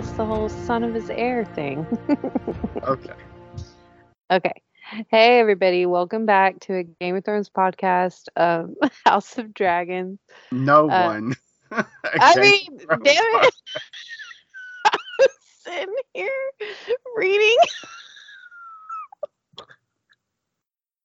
[0.00, 1.86] missed the whole son of his heir thing.
[2.84, 3.12] Okay.
[4.30, 4.62] okay.
[5.10, 5.84] Hey, everybody.
[5.84, 10.18] Welcome back to a Game of Thrones podcast, um, House of Dragons.
[10.50, 11.34] No Uh, one.
[12.18, 13.54] I mean, damn it.
[14.86, 15.28] I was
[15.64, 16.30] sitting here
[17.16, 17.56] reading.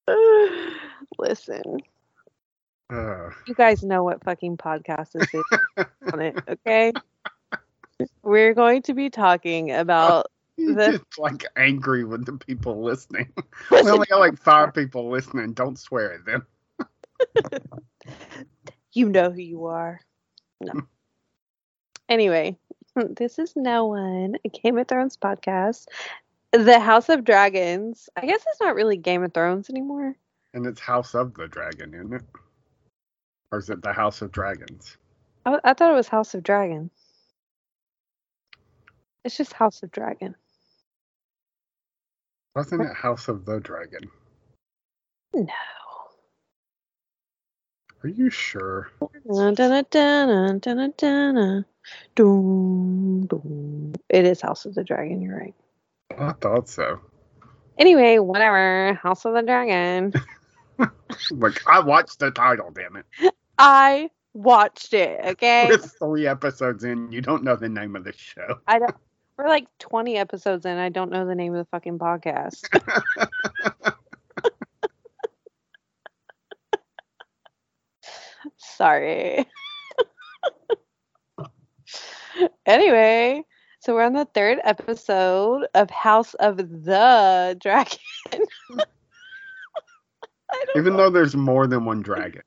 [1.20, 1.80] Listen,
[2.90, 5.44] Uh, you guys know what fucking podcast this is
[6.14, 6.94] on it, okay?
[8.24, 10.28] We're going to be talking about
[10.58, 13.32] The- like angry with the people listening.
[13.72, 15.54] we only got like five people listening.
[15.54, 16.46] Don't swear at them.
[18.94, 20.00] you know who you are.
[20.62, 20.72] No.
[20.72, 20.80] Hmm.
[22.08, 22.58] anyway,
[22.96, 25.88] this is no one, a Game of Thrones podcast.
[26.54, 28.10] The House of Dragons.
[28.16, 30.16] I guess it's not really Game of Thrones anymore.
[30.54, 32.24] And it's House of the Dragon, isn't it?
[33.52, 34.96] Or is it the House of Dragons?
[35.46, 36.90] I, I thought it was House of Dragon.
[39.26, 40.36] It's just House of Dragon.
[42.56, 44.08] Wasn't it House of the Dragon?
[45.34, 45.48] No.
[48.04, 48.92] Are you sure?
[49.02, 49.24] It
[54.26, 55.56] is House of the Dragon, you're right.
[56.20, 57.00] I thought so.
[57.80, 58.94] Anyway, whatever.
[59.02, 60.14] House of the Dragon.
[61.32, 63.06] Like I watched the title, damn it.
[63.58, 65.68] I watched it, okay?
[65.70, 67.10] We're three episodes in.
[67.14, 68.60] You don't know the name of the show.
[68.68, 68.94] I don't.
[69.38, 70.78] We're like 20 episodes in.
[70.78, 72.70] I don't know the name of the fucking podcast.
[78.58, 79.46] Sorry.
[82.66, 83.44] anyway,
[83.80, 88.00] so we're on the third episode of House of the Dragon.
[90.76, 91.04] Even know.
[91.04, 92.44] though there's more than one dragon.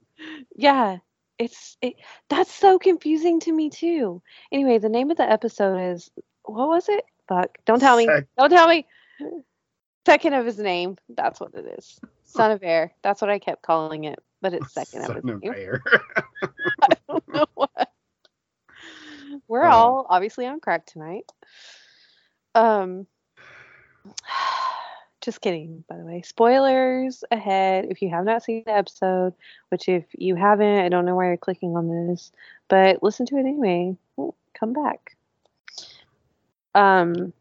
[0.56, 0.98] Yeah,
[1.38, 1.94] it's it,
[2.28, 4.22] that's so confusing to me too.
[4.50, 6.10] Anyway, the name of the episode is
[6.48, 7.04] what was it?
[7.28, 7.58] Fuck!
[7.66, 8.06] Don't tell me.
[8.06, 8.86] Sec- Don't tell me.
[10.06, 10.96] Second of his name.
[11.10, 12.00] That's what it is.
[12.24, 12.92] Son of Air.
[13.02, 15.52] That's what I kept calling it, but it's second of Son his of name.
[15.54, 15.82] Air.
[16.82, 17.90] I don't know what.
[19.46, 19.74] We're Uh.
[19.74, 21.30] all obviously on crack tonight.
[22.54, 23.06] Um.
[25.20, 26.22] Just kidding, by the way.
[26.22, 29.34] Spoilers ahead if you have not seen the episode,
[29.68, 32.30] which if you haven't, I don't know why you're clicking on this,
[32.68, 33.96] but listen to it anyway.
[34.54, 35.16] Come back.
[36.74, 37.32] Um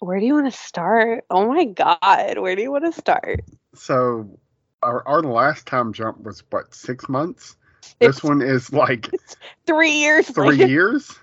[0.00, 1.24] where do you want to start?
[1.30, 3.44] Oh my god, where do you want to start?
[3.74, 4.38] So
[4.82, 7.56] our our last time jump was what six months.
[7.98, 9.10] This one is like
[9.66, 10.66] three years three later.
[10.70, 11.18] years.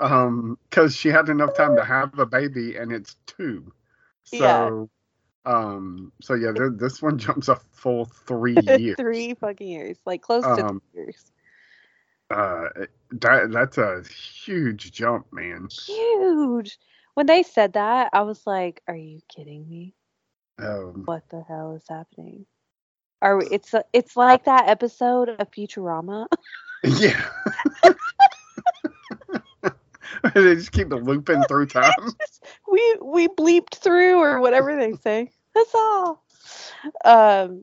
[0.00, 3.72] Um, because she had enough time to have a baby, and it's two.
[4.32, 4.70] Yeah.
[4.70, 4.90] So,
[5.46, 8.96] um, so yeah, th- this one jumps a full three years.
[8.96, 9.98] three fucking years.
[10.04, 11.32] Like close to Um, three years.
[12.34, 12.68] Uh,
[13.12, 14.02] that that's a
[14.44, 15.68] huge jump, man.
[15.86, 16.78] Huge.
[17.14, 19.94] When they said that, I was like, "Are you kidding me?
[20.58, 22.46] Um, What the hell is happening?"
[23.22, 26.26] Are we, it's a- it's like that episode of Futurama.
[26.82, 27.24] yeah.
[30.34, 31.92] they just keep looping through time.
[32.70, 35.30] we we bleeped through or whatever they say.
[35.54, 36.24] That's all.
[37.04, 37.62] Um,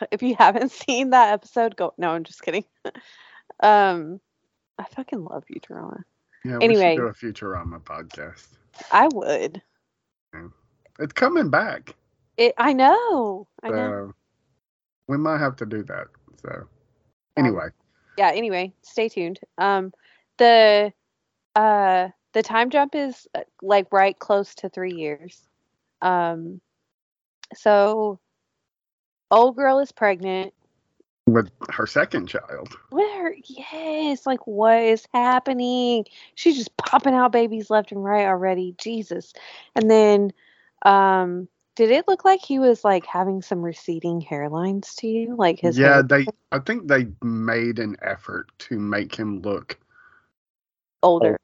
[0.10, 1.94] if you haven't seen that episode, go.
[1.98, 2.64] No, I'm just kidding.
[3.60, 4.20] um,
[4.78, 6.02] I fucking love Futurama.
[6.44, 6.96] Yeah, Anyway.
[6.96, 8.48] we should do a Futurama podcast.
[8.92, 9.62] I would.
[10.98, 11.94] It's coming back.
[12.36, 12.54] It.
[12.58, 13.48] I know.
[13.62, 14.12] I know.
[15.08, 16.08] We might have to do that.
[16.42, 16.68] So
[17.36, 17.68] anyway,
[18.16, 19.92] yeah anyway stay tuned um
[20.38, 20.92] the
[21.54, 25.40] uh the time jump is uh, like right close to three years
[26.02, 26.60] um
[27.54, 28.18] so
[29.30, 30.52] old girl is pregnant
[31.26, 32.76] with her second child.
[32.90, 38.26] with her yes like what is happening she's just popping out babies left and right
[38.26, 39.32] already jesus
[39.74, 40.32] and then
[40.82, 45.58] um did it look like he was like having some receding hairlines to you like
[45.60, 46.26] his yeah, hair they.
[46.52, 49.78] I think they made an effort to make him look
[51.02, 51.38] older older.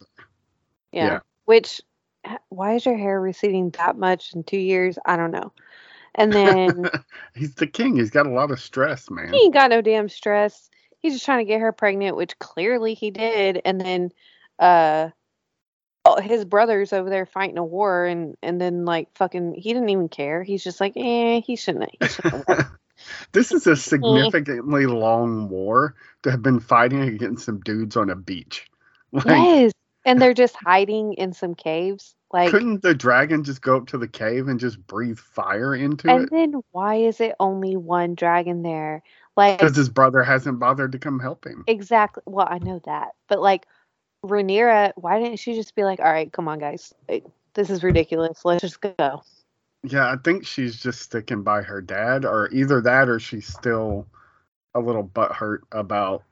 [0.92, 1.04] Yeah.
[1.04, 1.18] Yeah.
[1.44, 1.80] Which,
[2.48, 4.98] why is your hair receding that much in two years?
[5.04, 5.52] I don't know.
[6.14, 6.90] And then
[7.34, 7.96] He's the king.
[7.96, 9.32] He's got a lot of stress, man.
[9.32, 10.68] he ain't got no damn stress.
[10.98, 13.60] He's just trying to get her pregnant, which clearly he did.
[13.64, 14.12] And then,
[14.58, 15.08] uh,
[16.04, 19.88] oh, his brother's over there fighting a war, and and then like fucking, he didn't
[19.88, 20.42] even care.
[20.42, 21.90] He's just like, eh, he shouldn't.
[22.00, 22.46] He shouldn't.
[23.32, 28.16] this is a significantly long war to have been fighting against some dudes on a
[28.16, 28.66] beach.
[29.12, 29.72] Like, yes.
[30.04, 32.14] And they're just hiding in some caves.
[32.32, 36.08] Like, couldn't the dragon just go up to the cave and just breathe fire into
[36.08, 36.30] and it?
[36.32, 39.02] And then why is it only one dragon there?
[39.36, 41.64] Like, Because his brother hasn't bothered to come help him.
[41.66, 42.22] Exactly.
[42.26, 43.66] Well, I know that, but like,
[44.24, 46.94] Rhaenyra, why didn't she just be like, all right, come on, guys.
[47.54, 48.44] This is ridiculous.
[48.44, 49.22] Let's just go.
[49.84, 54.06] Yeah, I think she's just sticking by her dad, or either that or she's still
[54.74, 56.22] a little butthurt about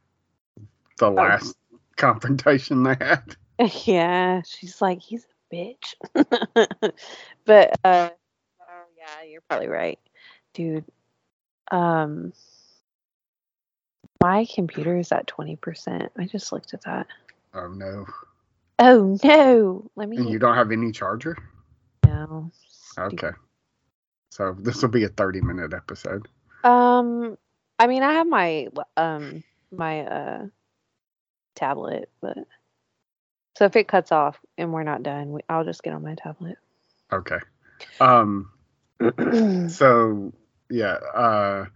[0.99, 1.13] the Oh.
[1.15, 1.57] last
[1.97, 3.37] confrontation they had.
[3.85, 5.95] Yeah, she's like, he's a bitch.
[7.45, 8.11] but uh
[8.61, 9.99] oh yeah, you're probably right.
[10.55, 10.85] Dude.
[11.71, 12.33] Um
[14.23, 16.09] my computer is at 20%.
[16.19, 17.07] I just looked at that.
[17.55, 18.07] Oh no.
[18.79, 19.91] Oh no.
[19.97, 21.37] Let And me you don't have any charger?
[22.07, 22.51] know.
[22.99, 23.31] Okay.
[24.31, 26.29] So this will be a 30 minute episode.
[26.65, 27.37] Um
[27.79, 29.43] I mean, I have my um
[29.73, 30.47] my uh
[31.55, 32.37] tablet, but
[33.61, 36.15] so if it cuts off and we're not done, we, I'll just get on my
[36.15, 36.57] tablet.
[37.13, 37.39] Okay.
[38.01, 38.51] Um
[39.69, 40.33] so
[40.71, 41.67] yeah, uh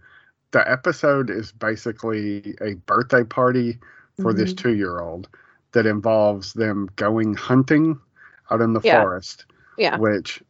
[0.49, 3.77] the episode is basically a birthday party
[4.19, 4.63] for this Mhm.
[4.63, 5.27] 2-year-old
[5.73, 7.99] that involves them going hunting
[8.49, 9.01] out in the Yeah.
[9.01, 9.45] forest,
[9.77, 9.97] yeah.
[9.97, 10.41] which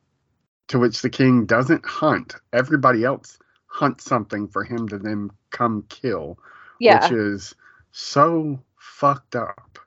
[0.69, 2.35] to which the king doesn't hunt.
[2.53, 3.37] Everybody else
[3.67, 6.39] hunts something for him to then come kill,
[6.79, 7.03] Yeah.
[7.03, 7.55] which is
[7.91, 9.79] so fucked up.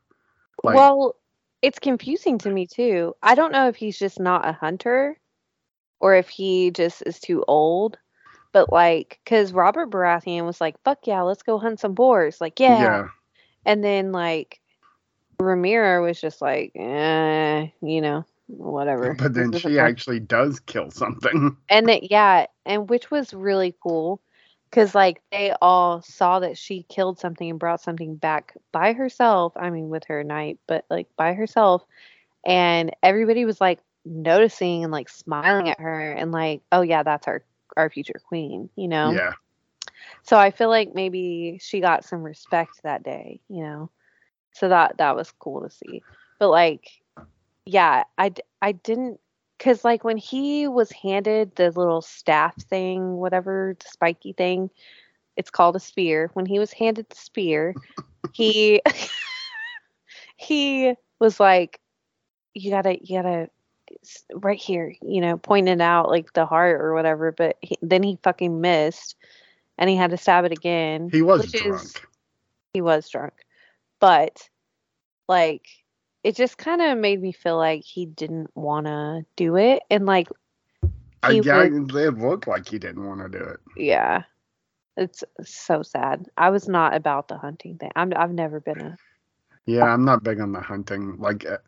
[0.63, 1.15] Like well,
[1.63, 3.15] it's confusing to me too.
[3.23, 5.19] I don't know if he's just not a hunter
[6.01, 7.99] or if he just is too old.
[8.53, 12.59] But like, because Robert Baratheon was like, "Fuck yeah, let's go hunt some boars." Like,
[12.59, 12.81] yeah.
[12.81, 13.09] yeah.
[13.67, 14.61] And then like,
[15.39, 19.15] Rhaenyra was just like, eh, you know, whatever.
[19.15, 21.57] But then she actually does kill something.
[21.69, 24.23] and it, yeah, and which was really cool
[24.71, 29.53] because like they all saw that she killed something and brought something back by herself.
[29.57, 31.85] I mean, with her knight, but like by herself,
[32.47, 37.27] and everybody was like noticing and like smiling at her and like, oh yeah, that's
[37.27, 37.43] our
[37.77, 39.13] our future queen, you know.
[39.13, 39.33] Yeah.
[40.23, 43.91] So I feel like maybe she got some respect that day, you know.
[44.53, 46.03] So that that was cool to see.
[46.39, 46.89] But like
[47.65, 48.33] yeah, i
[48.63, 49.21] i didn't
[49.59, 54.71] cuz like when he was handed the little staff thing, whatever, the spiky thing,
[55.37, 56.31] it's called a spear.
[56.35, 57.75] When he was handed the spear,
[58.33, 58.81] he
[60.37, 61.81] he was like
[62.55, 63.49] you got to you got to
[64.35, 68.19] right here, you know, pointing out like the heart or whatever, but he, then he
[68.23, 69.17] fucking missed
[69.79, 71.09] and he had to stab it again.
[71.11, 72.07] He was which is- drunk.
[72.75, 73.33] he was drunk.
[74.01, 74.49] But
[75.29, 75.67] like
[76.29, 80.07] it just kind of made me feel like he didn't want to do it and
[80.07, 80.29] like
[81.23, 83.61] I, he yeah, was- it looked like he didn't want to do it.
[83.77, 84.25] yeah.
[84.97, 86.27] It's so sad.
[86.37, 87.91] I was not about the hunting thing.
[87.97, 88.99] I'm I've never been a
[89.67, 91.17] Yeah, I'm not big on the hunting.
[91.19, 91.59] Like uh,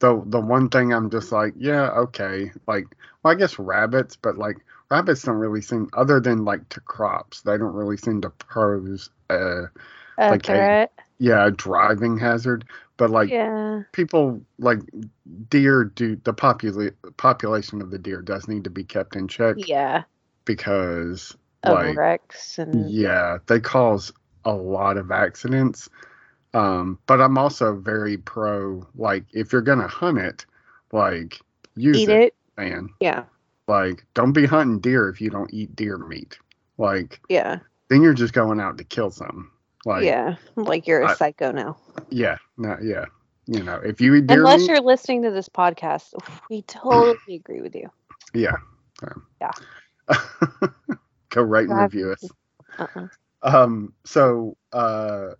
[0.00, 2.52] the the one thing I'm just like, yeah, okay.
[2.66, 2.86] Like,
[3.22, 4.58] well, I guess rabbits, but like
[4.90, 9.10] rabbits don't really seem, other than like to crops, they don't really seem to pose,
[9.30, 9.66] uh,
[10.18, 10.88] a Like a-
[11.18, 12.64] yeah, a driving hazard.
[13.00, 13.84] But like yeah.
[13.92, 14.80] people, like
[15.48, 19.56] deer, do the popula- population of the deer does need to be kept in check
[19.56, 20.02] Yeah.
[20.44, 24.12] because Of like wrecks and Yeah, they cause
[24.44, 25.88] a lot of accidents.
[26.52, 30.44] Um, but I'm also very pro like if you're gonna hunt it,
[30.92, 31.40] like
[31.76, 32.34] use eat it, it.
[32.58, 32.90] man.
[33.00, 33.24] Yeah.
[33.66, 36.36] Like don't be hunting deer if you don't eat deer meat.
[36.76, 37.60] Like Yeah.
[37.88, 39.48] then you're just going out to kill something.
[39.84, 40.36] Like yeah.
[40.56, 41.76] Like you're a I- psycho now.
[42.10, 43.06] yeah, no, yeah.
[43.46, 46.14] You know, if you Unless meat, you're listening to this podcast,
[46.50, 47.90] we totally agree with you.
[48.34, 48.54] yeah.
[49.02, 49.50] um, Yeah.
[51.30, 52.24] Go rate and review us.
[52.78, 53.06] Uh-uh.
[53.42, 55.30] Um, so uh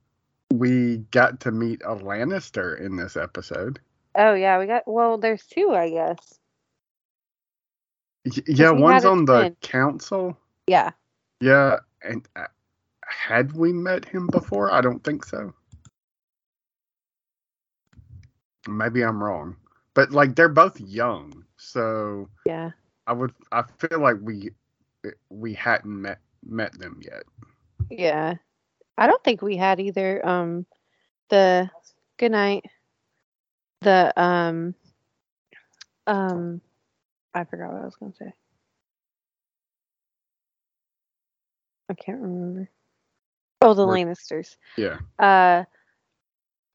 [0.53, 3.79] we got to meet a Lannister in this episode.
[4.17, 6.39] Oh yeah, we got well, there's two, I guess.
[8.25, 10.37] Y- Yeah, one's on the council.
[10.67, 10.91] Yeah.
[11.41, 12.47] Yeah, and uh,
[13.11, 14.73] had we met him before?
[14.73, 15.53] I don't think so.
[18.69, 19.57] Maybe I'm wrong,
[19.95, 22.71] but like they're both young, so Yeah.
[23.07, 24.51] I would I feel like we
[25.31, 27.25] we hadn't met met them yet.
[27.91, 28.35] Yeah.
[28.99, 30.25] I don't think we had either.
[30.27, 30.67] Um
[31.31, 31.71] the
[32.19, 32.65] good night.
[33.81, 34.75] The um
[36.07, 36.61] um
[37.35, 38.33] I forgot what I was gonna say.
[41.89, 42.71] I can't remember.
[43.63, 44.57] Oh, the Lannisters.
[44.77, 45.65] Yeah, Uh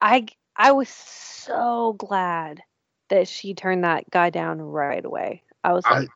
[0.01, 2.61] I I was so glad
[3.09, 5.43] that she turned that guy down right away.
[5.63, 6.09] I was like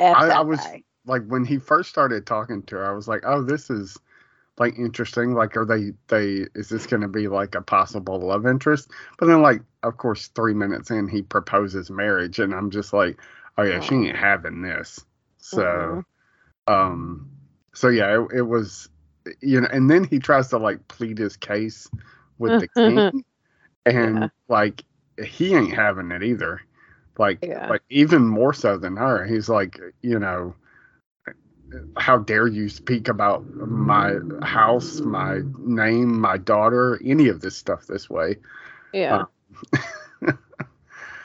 [0.00, 0.82] I, I was guy.
[1.06, 3.98] like when he first started talking to her, I was like, oh, this is
[4.58, 5.34] like interesting.
[5.34, 8.90] Like, are they they is this going to be like a possible love interest?
[9.18, 13.20] But then, like, of course, three minutes in, he proposes marriage, and I'm just like,
[13.58, 15.04] oh yeah, she ain't having this.
[15.38, 16.04] So, Mhm.
[16.66, 17.30] um,
[17.74, 18.88] so yeah, it, it was,
[19.40, 21.88] you know, and then he tries to like plead his case
[22.38, 23.24] with the king,
[23.86, 24.28] and Yeah.
[24.48, 24.84] like
[25.24, 26.60] he ain't having it either.
[27.18, 27.68] Like Yeah.
[27.68, 29.24] like even more so than her.
[29.24, 30.54] He's like, you know,
[31.96, 37.86] how dare you speak about my house, my name, my daughter, any of this stuff
[37.86, 38.36] this way?
[38.92, 39.16] Yeah.
[39.16, 39.28] Um,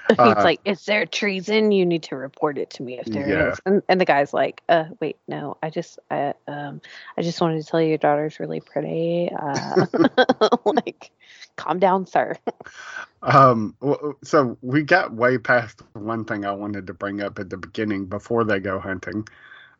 [0.10, 1.72] He's uh, like, "Is there treason?
[1.72, 3.56] You need to report it to me if there is." Yeah.
[3.66, 5.58] And and the guy's like, "Uh, wait, no.
[5.64, 6.82] I just, I, um,
[7.18, 9.32] I just wanted to tell you your daughter's really pretty.
[9.38, 9.86] Uh,
[10.66, 11.12] like,
[11.56, 12.36] calm down, sir."
[13.24, 13.76] Um,
[14.24, 18.06] so we got way past one thing I wanted to bring up at the beginning
[18.06, 19.28] before they go hunting.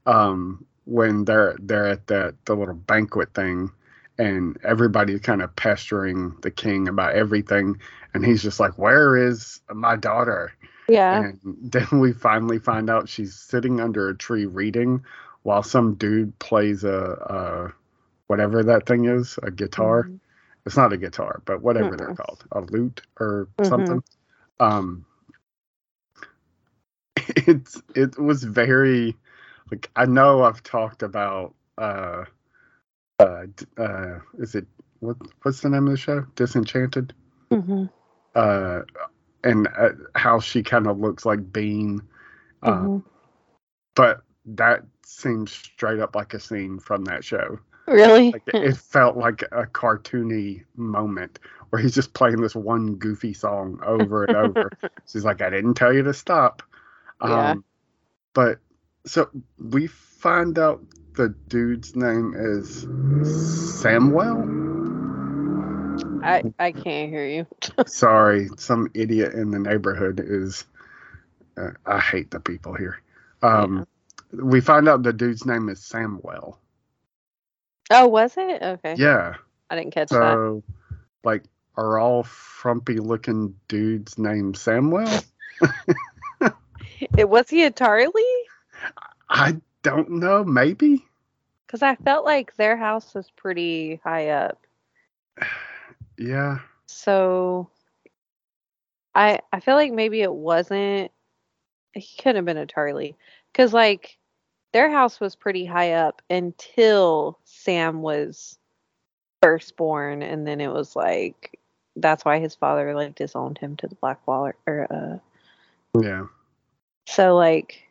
[0.08, 3.72] Um, when they're they're at that the little banquet thing,
[4.18, 7.80] and everybody's kind of pestering the king about everything,
[8.14, 10.54] and he's just like, "Where is my daughter?"
[10.88, 11.26] Yeah.
[11.26, 15.04] And then we finally find out she's sitting under a tree reading
[15.44, 16.90] while some dude plays a,
[17.30, 17.74] a
[18.28, 20.10] whatever that thing is, a guitar.
[20.10, 20.20] Mhm.
[20.66, 23.64] It's not a guitar, but whatever they're called, a lute or Mhm.
[23.64, 24.04] something.
[24.60, 25.06] Um,
[27.48, 29.16] it's it was very
[29.72, 32.26] like I know I've talked about uh
[33.20, 33.46] uh
[33.78, 34.66] uh is it
[35.00, 37.14] what what's the name of the show Disenchanted
[37.52, 37.90] Mhm.
[38.36, 38.82] uh
[39.44, 42.02] and uh, how she kind of looks like Bean
[42.64, 43.04] uh, Mhm.
[43.96, 48.32] but that seems straight up like a scene from that show Really?
[48.32, 53.80] like it, felt like a cartoony moment where he's just playing this one goofy song
[53.86, 54.72] over and over
[55.06, 56.64] she's like I didn't tell you to stop
[57.22, 57.52] Yeah.
[57.52, 57.64] um
[58.34, 58.60] but
[59.06, 59.30] so
[59.60, 60.82] we find out
[61.16, 62.88] the dude's name is
[63.82, 64.50] Samuel
[66.24, 67.48] I I can't hear you.
[67.86, 70.66] sorry some idiot in the neighborhood is
[71.58, 73.00] uh, i hate the people here
[73.44, 73.86] um
[74.34, 76.60] we find out the dude's name is samuel
[77.92, 78.62] Oh, was it?
[78.62, 78.96] Okay.
[78.98, 79.36] yeah
[79.70, 80.42] I didn't catch that.
[80.42, 80.64] so
[81.24, 81.44] like
[81.78, 85.08] are all frumpy looking dudes named samuel
[87.18, 88.24] It was he a Tarly?
[89.30, 89.56] i
[89.86, 91.06] don't know maybe
[91.66, 94.66] Because I felt like their house was pretty high up.
[96.18, 97.70] yeah So
[99.14, 101.12] I I feel like maybe it wasn't
[101.94, 103.16] he couldn't have been a Tarly,
[103.54, 104.18] Cause like
[104.74, 108.58] their house was pretty high up until Sam was
[109.42, 111.60] first born and then it was like
[111.96, 116.26] that's why his father like disowned him to the black wall or, or uh yeah
[117.06, 117.86] so like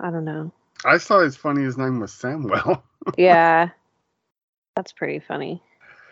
[0.00, 0.52] I don't know.
[0.84, 2.82] I saw his funny his name was samuel
[3.16, 3.68] Yeah.
[4.76, 5.62] That's pretty funny.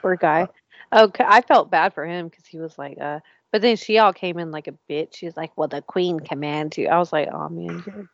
[0.03, 0.47] Poor guy.
[0.93, 4.13] Okay, I felt bad for him because he was like, uh, but then she all
[4.13, 5.17] came in like a bitch.
[5.17, 8.09] She was like, "Well, the queen commands you." I was like, "Oh man,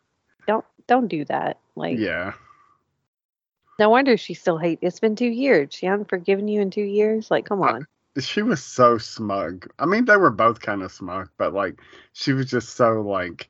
[0.47, 2.33] don't don't do that." Like, yeah
[3.79, 4.79] no wonder she still hate.
[4.81, 5.69] It's been two years.
[5.73, 7.31] She hasn't forgiven you in two years.
[7.31, 7.87] Like, come I- on.
[8.19, 9.69] she was so smug.
[9.79, 11.79] I mean, they were both kind of smug, but like
[12.13, 13.49] she was just so like,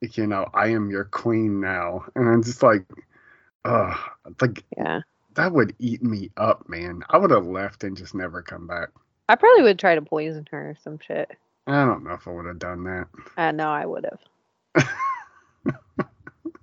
[0.00, 2.84] you know, I am your queen now, and I'm just like,
[3.64, 3.96] ugh,
[4.40, 5.00] like Yeah,
[5.34, 7.02] that would eat me up, man.
[7.08, 8.90] I would have left and just never come back.
[9.28, 11.30] I probably would try to poison her or some shit.
[11.66, 13.08] I don't know if I would have done that.
[13.36, 14.86] Uh, I know I would have.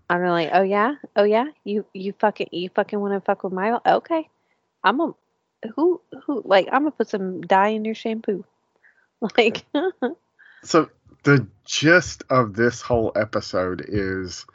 [0.09, 3.53] I'm like, oh yeah, oh yeah, you you fucking you fucking want to fuck with
[3.53, 4.29] my okay,
[4.83, 5.15] I'm a
[5.75, 8.45] who who like I'm gonna put some dye in your shampoo,
[9.37, 9.65] like
[10.63, 10.89] So
[11.23, 14.45] the gist of this whole episode is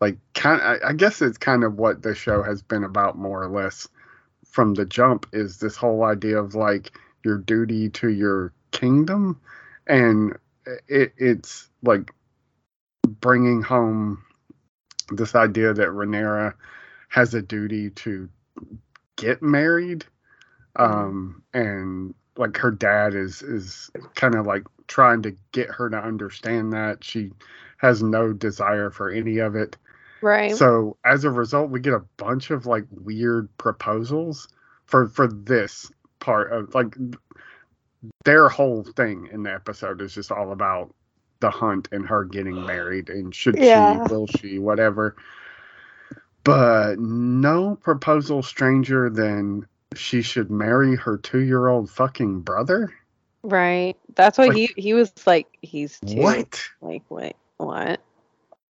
[0.00, 3.42] like kind I, I guess it's kind of what the show has been about more
[3.42, 3.88] or less
[4.44, 6.92] from the jump is this whole idea of like
[7.24, 9.40] your duty to your kingdom.
[9.86, 10.36] And
[10.88, 12.12] it it's like
[13.06, 14.24] bringing home
[15.10, 16.54] this idea that Rhaenyra
[17.08, 18.28] has a duty to
[19.16, 20.04] get married
[20.76, 25.96] um and like her dad is is kind of like trying to get her to
[25.96, 27.30] understand that she
[27.78, 29.76] has no desire for any of it
[30.22, 30.56] right.
[30.56, 34.48] so as a result we get a bunch of like weird proposals
[34.86, 36.96] for for this part of like
[38.24, 40.94] their whole thing in the episode is just all about
[41.40, 44.06] the hunt and her getting married and should Yeah.
[44.06, 45.16] she will she whatever
[46.44, 49.66] but no proposal stranger than
[49.98, 52.92] she should marry her two-year-old fucking brother
[53.42, 53.96] right.
[54.14, 58.00] That's why like- he he was like he's too what like wait what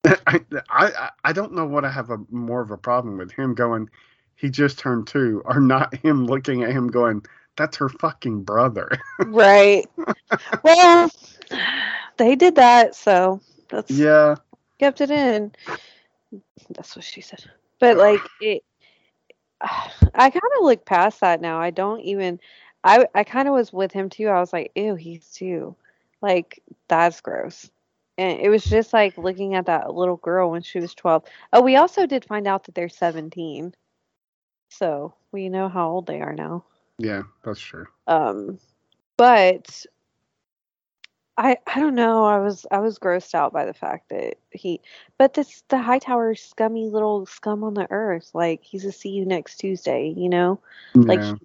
[0.05, 3.55] I, I I don't know what I have a more of a problem with him
[3.55, 3.91] going.
[4.37, 7.23] He just turned two, or not him looking at him going,
[7.57, 8.91] "That's her fucking brother."
[9.27, 9.87] right.
[10.63, 11.11] well,
[12.17, 14.37] they did that, so that's yeah,
[14.79, 15.53] kept it in.
[16.71, 17.45] That's what she said.
[17.79, 18.63] But like it,
[20.15, 21.61] I kind of look past that now.
[21.61, 22.41] I don't even.
[22.85, 24.29] I I kind of was with him too.
[24.29, 25.77] I was like, ew, he's too,
[26.23, 27.71] Like that's gross.
[28.19, 31.25] And it was just like looking at that little girl when she was 12.
[31.53, 33.75] Oh, we also did find out that they're 17.
[34.71, 36.65] So we know how old they are now.
[36.99, 37.87] Yeah, that's true.
[38.07, 38.59] Um,
[39.17, 39.87] but
[41.41, 42.25] I I don't know.
[42.25, 44.81] I was I was grossed out by the fact that he.
[45.19, 48.31] But this the Hightower scummy little scum on the earth.
[48.35, 50.09] Like he's a see you next Tuesday.
[50.17, 50.61] You know,
[51.09, 51.37] like Yeah.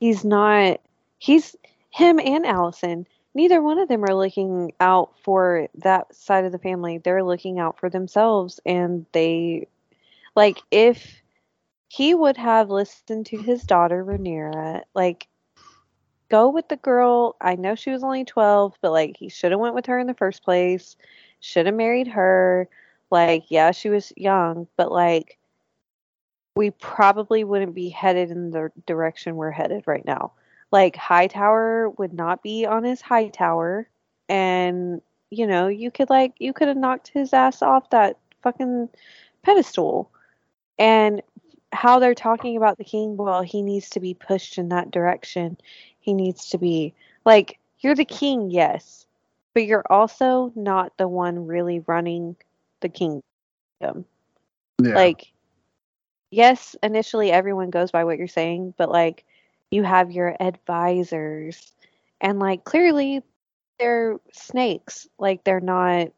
[0.00, 0.80] he's not.
[1.18, 1.56] He's
[1.90, 3.06] him and Alicent.
[3.34, 6.98] Neither one of them are looking out for that side of the family.
[6.98, 9.68] They're looking out for themselves, and they
[10.34, 11.22] like if
[11.88, 15.28] he would have listened to his daughter Rhaenyra, like
[16.28, 17.36] go with the girl.
[17.40, 20.06] I know she was only 12, but like he should have went with her in
[20.06, 20.96] the first place.
[21.40, 22.68] Should have married her.
[23.10, 25.38] Like yeah, she was young, but like
[26.56, 30.32] we probably wouldn't be headed in the direction we're headed right now.
[30.72, 33.88] Like Hightower would not be on his high tower
[34.28, 38.88] and you know, you could like you could have knocked his ass off that fucking
[39.42, 40.10] pedestal.
[40.78, 41.22] And
[41.72, 45.56] how they're talking about the king, well, he needs to be pushed in that direction.
[46.06, 46.94] He needs to be
[47.24, 49.06] like you're the king, yes,
[49.52, 52.36] but you're also not the one really running
[52.80, 53.24] the kingdom.
[53.82, 54.94] Yeah.
[54.94, 55.32] Like,
[56.30, 59.24] yes, initially everyone goes by what you're saying, but like,
[59.72, 61.72] you have your advisors,
[62.20, 63.22] and like, clearly
[63.80, 65.08] they're snakes.
[65.18, 66.12] Like, they're not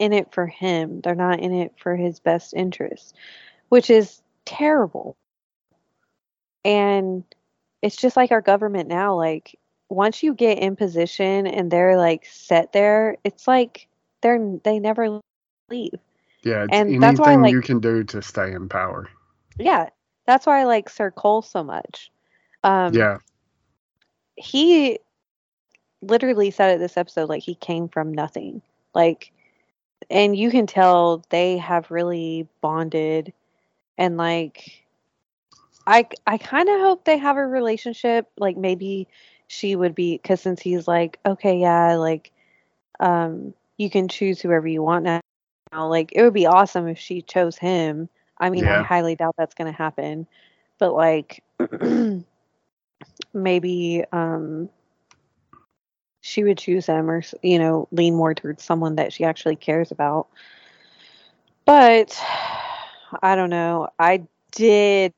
[0.00, 3.14] in it for him, they're not in it for his best interest,
[3.68, 5.16] which is terrible.
[6.64, 7.22] And
[7.84, 9.14] it's just like our government now.
[9.14, 9.58] Like,
[9.90, 13.86] once you get in position and they're like set there, it's like
[14.22, 15.20] they're they never
[15.68, 15.92] leave.
[16.42, 19.06] yeah, it's and anything that's why, like- you can do to stay in power.
[19.58, 19.90] Yeah,
[20.26, 22.10] that's why I like Sir Cole so much.
[22.64, 23.18] Um, yeah.
[24.36, 24.98] he
[26.00, 28.62] literally said it this episode like he came from nothing,
[28.94, 29.30] like,
[30.08, 33.34] and you can tell they have really bonded,
[33.98, 34.83] and like,
[35.86, 38.28] I I kind of hope they have a relationship.
[38.38, 39.08] Like maybe
[39.46, 42.32] she would be because since he's like okay yeah like,
[43.00, 45.20] um, you can choose whoever you want now.
[45.72, 48.08] Like it would be awesome if she chose him.
[48.38, 50.26] I mean, I highly doubt that's going to happen.
[50.78, 51.42] But like
[53.32, 54.68] maybe um
[56.20, 59.90] she would choose him or you know, lean more towards someone that she actually cares
[59.90, 60.28] about.
[61.66, 62.18] But
[63.22, 63.88] I don't know.
[63.98, 65.12] I did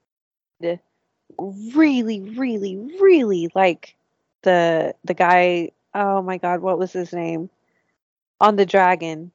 [1.74, 3.96] really really really like
[4.42, 7.48] the the guy oh my god, what was his name?
[8.40, 9.32] On the dragon.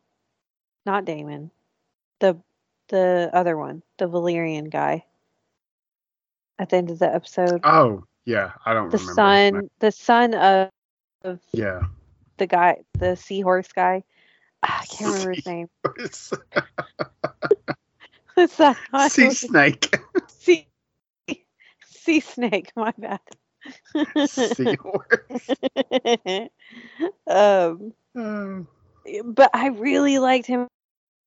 [0.85, 1.51] Not Daemon.
[2.19, 2.37] The
[2.89, 5.05] the other one, the Velaryon guy.
[6.59, 8.51] At the end of the episode, Oh, yeah.
[8.65, 9.13] I don't the remember.
[9.15, 10.69] son, the son of,
[11.23, 11.81] of Yeah.
[12.37, 14.03] the guy, the seahorse guy.
[14.63, 15.69] Ah, I can't remember his name.
[18.35, 18.77] What's that?
[19.09, 19.97] sea snake.
[22.19, 22.71] Sea, sea snake.
[22.75, 23.19] My bad.
[24.25, 25.55] Seahorse.
[27.27, 28.61] um, Uh,
[29.25, 30.67] but I really liked him.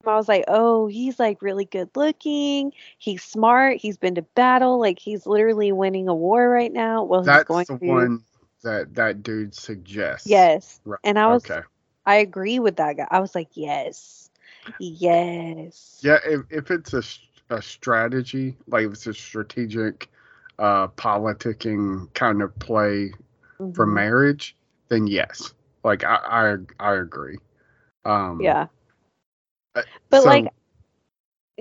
[0.07, 2.73] I was like, oh, he's like really good looking.
[2.99, 3.79] He's smart.
[3.79, 4.79] He's been to battle.
[4.79, 7.05] Like he's literally winning a war right now.
[7.05, 7.87] Well, he's that's going the to.
[7.87, 8.25] one
[8.63, 10.27] that that dude suggests.
[10.27, 11.01] Yes, Right.
[11.05, 11.61] and I was, okay.
[12.07, 13.07] I agree with that guy.
[13.11, 14.31] I was like, yes,
[14.79, 16.01] yes.
[16.03, 17.03] Yeah, if, if it's a
[17.51, 20.11] a strategy, like if it's a strategic,
[20.59, 23.13] uh, politicking kind of play
[23.75, 23.93] for Mhm.
[23.95, 24.57] marriage,
[24.89, 25.53] then yes.
[25.83, 27.39] Like I, I, I agree.
[28.05, 28.67] Um, Yeah,
[29.75, 30.49] uh, but so- like,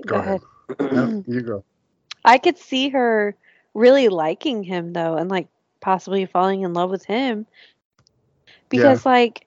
[0.06, 0.40] go ahead.
[0.80, 1.64] No, you go.
[2.24, 3.36] I could see her
[3.74, 5.48] really liking him though, and like
[5.80, 7.46] possibly falling in love with him
[8.70, 9.46] because like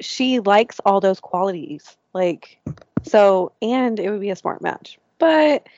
[0.00, 1.96] she likes all those qualities.
[2.12, 2.58] Like
[3.02, 4.98] so, and it would be a smart match.
[5.18, 5.68] But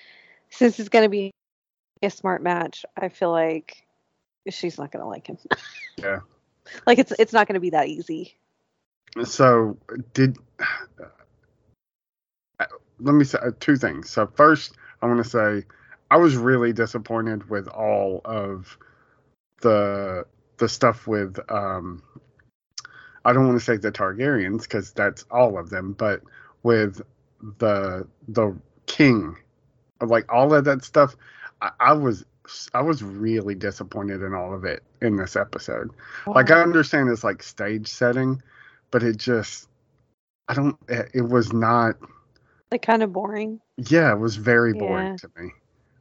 [0.51, 1.33] since it's gonna be
[2.03, 3.87] a smart match, I feel like
[4.49, 5.39] she's not gonna like him.
[5.99, 6.19] Yeah.
[6.87, 8.37] like it's it's not gonna be that easy.
[9.25, 9.79] So
[10.13, 10.37] did
[12.61, 12.65] uh,
[13.01, 14.11] let me say uh, two things.
[14.11, 15.67] So first, I want to say
[16.11, 18.77] I was really disappointed with all of
[19.63, 20.27] the
[20.59, 22.03] the stuff with um
[23.25, 26.23] I don't want to say the Targaryens because that's all of them, but
[26.63, 27.01] with
[27.59, 28.57] the the
[28.87, 29.37] king,
[30.01, 31.17] like all of that stuff,
[31.61, 32.25] I, I was
[32.75, 35.91] I was really disappointed in all of it in this episode.
[36.35, 38.43] Like I understand it's like stage setting,
[38.91, 39.69] but it just
[40.49, 41.97] I don't it, it was not
[42.71, 43.61] like kind of boring.
[43.77, 45.17] yeah, it was very boring Yeah.
[45.19, 45.51] to me.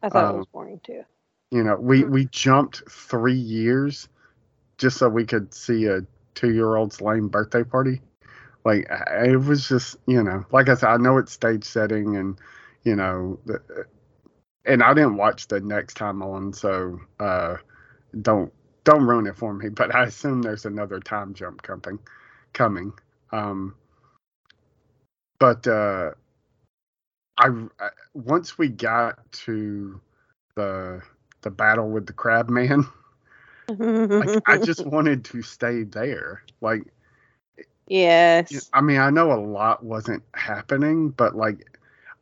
[0.01, 1.03] I thought Um, it was boring too.
[1.51, 4.07] You know, we we jumped three years
[4.77, 6.01] just so we could see a
[6.35, 8.01] two year old's lame birthday party.
[8.65, 12.37] Like it was just, you know, like I said, I know it's stage setting and
[12.83, 13.39] you know,
[14.65, 17.57] and I didn't watch the next time on, so uh,
[18.21, 18.51] don't
[18.83, 19.69] don't ruin it for me.
[19.69, 21.99] But I assume there's another time jump coming,
[22.53, 22.93] coming.
[23.31, 23.75] Um,
[25.39, 26.11] but uh,
[27.37, 27.47] I,
[27.79, 29.99] I once we got to
[30.55, 31.01] the
[31.41, 32.85] the battle with the crab man,
[34.19, 36.43] like, I just wanted to stay there.
[36.61, 36.83] Like,
[38.49, 41.74] yes, I mean, I know a lot wasn't happening, but like,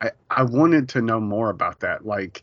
[0.04, 2.04] I I wanted to know more about that.
[2.04, 2.42] Like,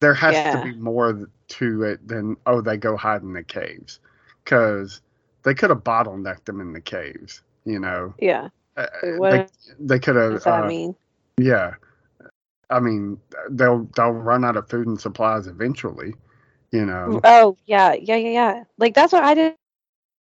[0.00, 0.56] there has yeah.
[0.56, 4.00] to be more to it than oh they go hide in the caves,
[4.44, 5.00] because
[5.44, 7.42] they could have bottlenecked them in the caves.
[7.64, 8.14] You know.
[8.18, 8.48] Yeah.
[8.76, 9.46] Uh, what they,
[9.78, 10.32] they could have.
[10.32, 10.96] Does that uh, mean?
[11.38, 11.74] Yeah.
[12.70, 16.14] I mean, they'll they'll run out of food and supplies eventually,
[16.70, 17.20] you know.
[17.22, 18.64] Oh yeah, yeah, yeah, yeah.
[18.78, 19.56] Like that's what I didn't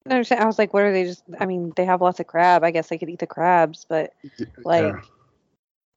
[0.08, 0.44] understand.
[0.44, 1.24] I was like, what are they just?
[1.40, 2.64] I mean, they have lots of crab.
[2.64, 4.14] I guess they could eat the crabs, but
[4.64, 5.02] like, yeah.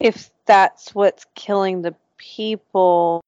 [0.01, 3.23] If that's what's killing the people,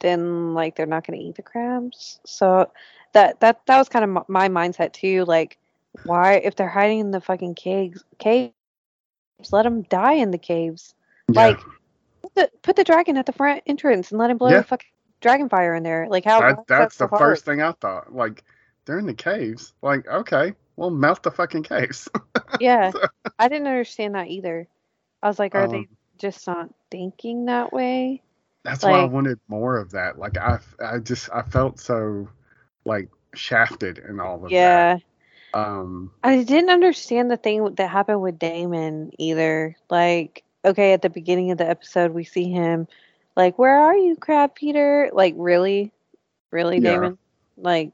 [0.00, 2.20] then like they're not going to eat the crabs.
[2.24, 2.70] So
[3.12, 5.24] that that that was kind of my mindset too.
[5.24, 5.58] Like,
[6.04, 8.52] why if they're hiding in the fucking caves, caves,
[9.50, 10.94] let them die in the caves.
[11.28, 11.48] Yeah.
[11.48, 11.60] Like,
[12.22, 14.58] put the, put the, dragon at the front entrance and let him blow yeah.
[14.58, 16.06] the fucking dragon fire in there.
[16.08, 16.40] Like how?
[16.40, 17.20] That, that's the hard?
[17.20, 18.14] first thing I thought.
[18.14, 18.44] Like
[18.84, 19.72] they're in the caves.
[19.82, 22.08] Like okay, well melt the fucking caves.
[22.60, 23.04] yeah, so.
[23.38, 24.66] I didn't understand that either.
[25.22, 28.22] I was like, are um, they just not thinking that way?
[28.64, 30.18] That's like, why I wanted more of that.
[30.18, 32.28] Like I, I just I felt so
[32.84, 34.94] like shafted in all of yeah.
[34.94, 35.02] that.
[35.02, 35.04] Yeah.
[35.54, 39.76] Um, I didn't understand the thing that happened with Daemon either.
[39.88, 42.86] Like okay, at the beginning of the episode, we see him
[43.36, 45.92] like, "Where are you, Crab Feeder?" Like, really,
[46.50, 46.94] really, yeah.
[46.94, 47.18] Daemon?
[47.56, 47.92] Like,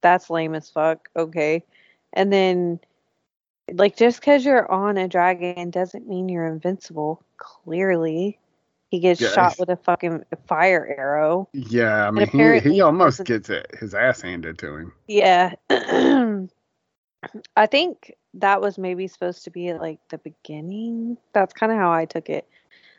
[0.00, 1.08] that's lame as fuck.
[1.16, 1.64] Okay,
[2.12, 2.80] and then
[3.72, 7.22] like just because you're on a dragon doesn't mean you're invincible.
[7.36, 8.38] Clearly,
[8.90, 11.48] he gets yeah, shot with a fucking fire arrow.
[11.52, 14.92] Yeah, I mean, he, he almost gets it, his ass handed to him.
[15.08, 15.54] Yeah.
[17.56, 21.16] I think that was maybe supposed to be like the beginning.
[21.32, 22.46] That's kind of how I took it.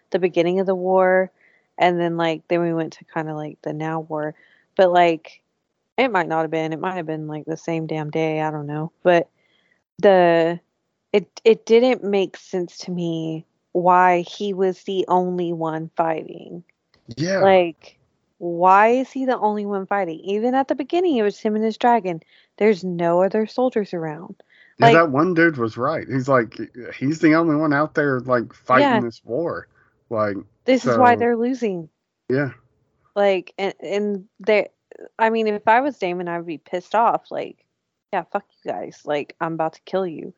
[0.10, 1.32] The beginning of the war
[1.78, 4.36] and then like then we went to kind of like the now war.
[4.76, 5.42] But like
[5.98, 6.74] it might not have been.
[6.74, 8.92] It might have been like the same damn day, I don't know.
[9.04, 9.30] But
[10.00, 10.60] the
[11.14, 16.64] it it didn't make sense to me why he was the only one fighting.
[17.16, 17.40] Yeah.
[17.40, 17.98] Like
[18.38, 20.20] why is he the only one fighting?
[20.20, 22.22] Even at the beginning, it was him and his dragon.
[22.58, 24.36] There's no other soldiers around.
[24.78, 26.06] Yeah, that one dude was right.
[26.08, 26.60] He's like,
[26.98, 29.00] he's the only one out there like fighting yeah.
[29.00, 29.68] this war.
[30.10, 31.90] Like, this so, is why they're losing.
[32.30, 32.52] Yeah.
[33.16, 34.68] Like, and and they,
[35.18, 37.32] I mean, if I was Daemon I would be pissed off.
[37.32, 37.65] Like,
[38.16, 39.02] yeah, fuck you guys.
[39.04, 40.34] Like, I'm about to kill you.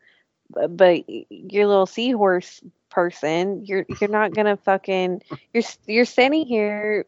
[0.50, 2.60] But, but your little seahorse
[2.90, 7.04] person, you're you're not gonna fucking you're you're standing here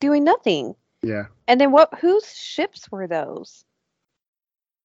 [0.00, 0.74] doing nothing.
[1.02, 1.26] Yeah.
[1.48, 1.94] And then what?
[2.00, 3.64] Whose ships were those?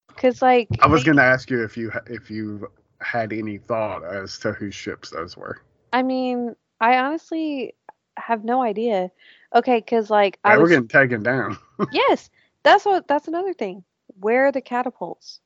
[0.08, 2.70] Because like I was going to ask you if you if you
[3.02, 5.62] had any thought as to whose ships those were.
[5.92, 7.74] I mean, I honestly
[8.18, 9.12] have no idea.
[9.54, 11.58] Okay, because like I was, getting taken down.
[11.92, 12.30] yes,
[12.64, 13.08] that's what.
[13.08, 13.84] That's another thing.
[14.20, 15.40] Where are the catapults?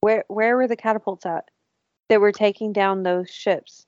[0.00, 1.50] Where where were the catapults at
[2.08, 3.86] that were taking down those ships?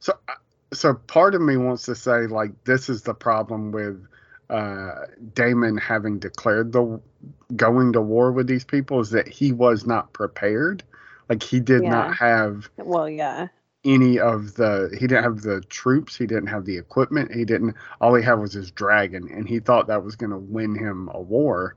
[0.00, 0.34] So uh,
[0.72, 4.06] so part of me wants to say like this is the problem with
[4.50, 7.00] uh, Daemon having declared the
[7.56, 10.82] going to war with these people is that he was not prepared.
[11.28, 11.90] Like he did yeah.
[11.90, 12.68] not have.
[12.76, 13.48] Well, yeah.
[13.84, 16.16] Any of the he didn't have the troops.
[16.16, 17.34] He didn't have the equipment.
[17.34, 17.74] He didn't.
[18.00, 21.08] All he had was his dragon, and he thought that was going to win him
[21.12, 21.74] a war,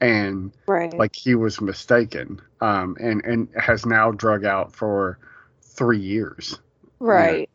[0.00, 0.96] and right.
[0.96, 2.40] like he was mistaken.
[2.60, 5.18] Um, and and has now drug out for
[5.62, 6.58] three years.
[6.98, 7.50] Right.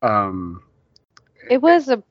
[0.00, 0.62] Um,
[1.48, 2.02] it was a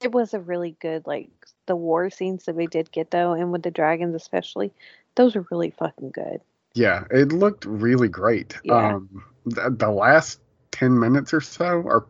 [0.00, 1.30] it was a really good like
[1.66, 4.72] the war scenes that we did get though, and with the dragons especially,
[5.14, 6.40] those were really fucking good.
[6.74, 8.56] Yeah, it looked really great.
[8.64, 8.94] Yeah.
[8.94, 10.40] Um, the, the last
[10.70, 12.06] ten minutes or so are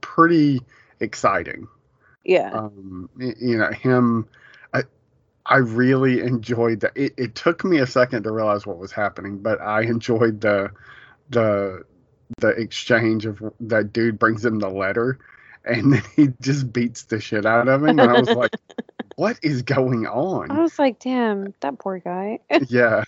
[0.00, 0.60] pretty
[1.00, 1.66] exciting.
[2.24, 2.52] Yeah.
[2.52, 4.28] Um, you know him.
[5.46, 6.92] I really enjoyed that.
[6.96, 10.70] It, it took me a second to realize what was happening, but I enjoyed the
[11.30, 11.82] the
[12.38, 15.18] the exchange of that dude brings him the letter
[15.64, 18.50] and then he just beats the shit out of him and i was like
[19.16, 23.04] what is going on i was like damn that poor guy yeah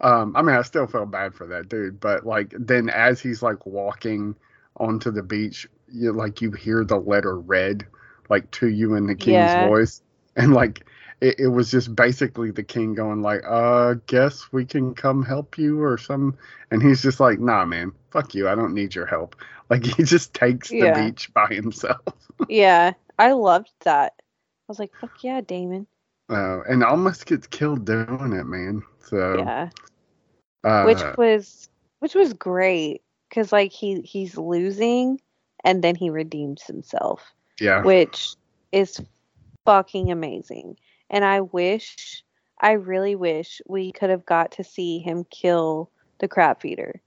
[0.00, 3.42] um i mean i still feel bad for that dude but like then as he's
[3.42, 4.34] like walking
[4.78, 7.86] onto the beach you like you hear the letter read
[8.28, 9.68] like to you in the king's Yeah.
[9.68, 10.02] voice,
[10.34, 10.84] and like
[11.20, 15.58] it, it was just basically the king going like, "Uh, guess we can come help
[15.58, 16.36] you or some,"
[16.70, 19.36] and he's just like, "Nah, man, fuck you, I don't need your help."
[19.68, 21.06] Like he just takes the Yeah.
[21.06, 22.00] beach by himself,
[22.48, 24.12] Yeah, I loved that.
[24.18, 24.22] I
[24.68, 25.88] was like, fuck yeah, Daemon.
[26.30, 28.82] uh, and almost gets killed doing it, man.
[29.00, 29.70] So, yeah.
[30.62, 35.20] uh, Which was which was great cuz like he he's losing
[35.64, 38.36] and then he redeems himself, yeah, which
[38.70, 39.00] is
[39.64, 40.76] fucking amazing.
[41.10, 42.22] And I wish
[42.60, 47.00] I really wish we could have got to see him kill the crab feeder.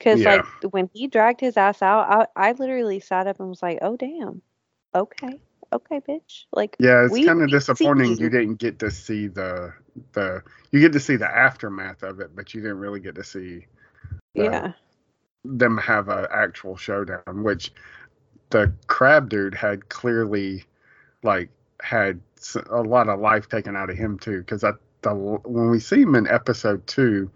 [0.00, 0.42] Cuz Yeah.
[0.62, 3.78] like when he dragged his ass out, I I literally sat up and was like,
[3.82, 4.42] "Oh damn.
[4.94, 5.40] Okay.
[5.72, 8.28] Okay, bitch." Like Yeah, it's kind of disappointing you.
[8.28, 9.72] didn't get to see the
[10.12, 13.24] the you get to see the aftermath of it, but you didn't really get to
[13.24, 13.66] see
[14.34, 14.72] the- yeah.
[15.44, 17.72] them have an actual showdown, which
[18.50, 20.64] the crab dude had clearly
[21.22, 21.48] like
[21.80, 22.20] had
[22.70, 24.38] a lot of life taken out of him too.
[24.40, 24.72] Because I
[25.02, 27.30] the when we see him in episode two,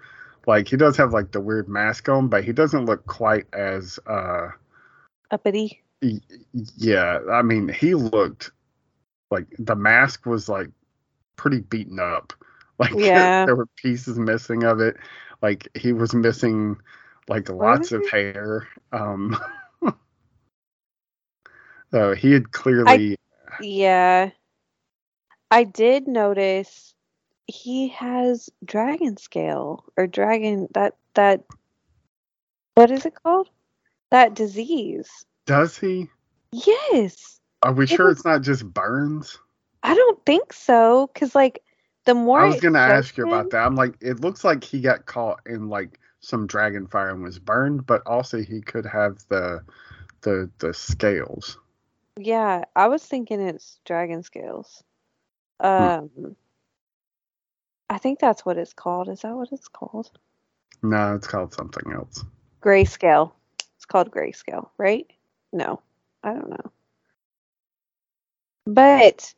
[0.46, 3.98] like he does have like the weird mask on, but he doesn't look quite as
[4.06, 4.48] uh
[5.30, 5.82] Uppity.
[6.76, 7.20] yeah.
[7.30, 8.50] I mean, he looked
[9.30, 10.70] like the mask was like
[11.36, 12.32] pretty beaten up.
[12.80, 13.44] Like Yeah.
[13.44, 14.96] there were pieces missing of it.
[15.42, 16.78] Like he was missing
[17.28, 18.66] like lots of hair.
[18.90, 19.36] Um
[21.90, 23.16] so he had clearly
[23.60, 24.30] Yeah.
[25.50, 26.94] I did notice
[27.46, 31.44] he has dragon scale or dragon that that
[32.74, 33.50] what is it called?
[34.10, 35.08] That disease.
[35.46, 36.08] does he?
[36.52, 37.40] Yes.
[37.62, 39.38] Are we It sure was- it's not just burns?
[39.82, 41.62] I don't think so cuz like
[42.04, 43.64] the more I was gonna ask you about that.
[43.66, 47.38] I'm like, it looks like he got caught in like some dragon fire and was
[47.38, 49.64] burned, but also he could have the
[50.22, 51.58] the the scales.
[52.16, 54.82] Yeah, I was thinking it's dragon scales.
[55.60, 56.36] Um
[57.88, 59.08] I think that's what it's called.
[59.08, 60.10] Is that what it's called?
[60.82, 62.24] No, it's called something else.
[62.62, 63.32] Grayscale.
[63.76, 65.06] It's called grayscale, right?
[65.52, 65.82] No,
[66.22, 66.72] I don't know.
[68.64, 69.34] But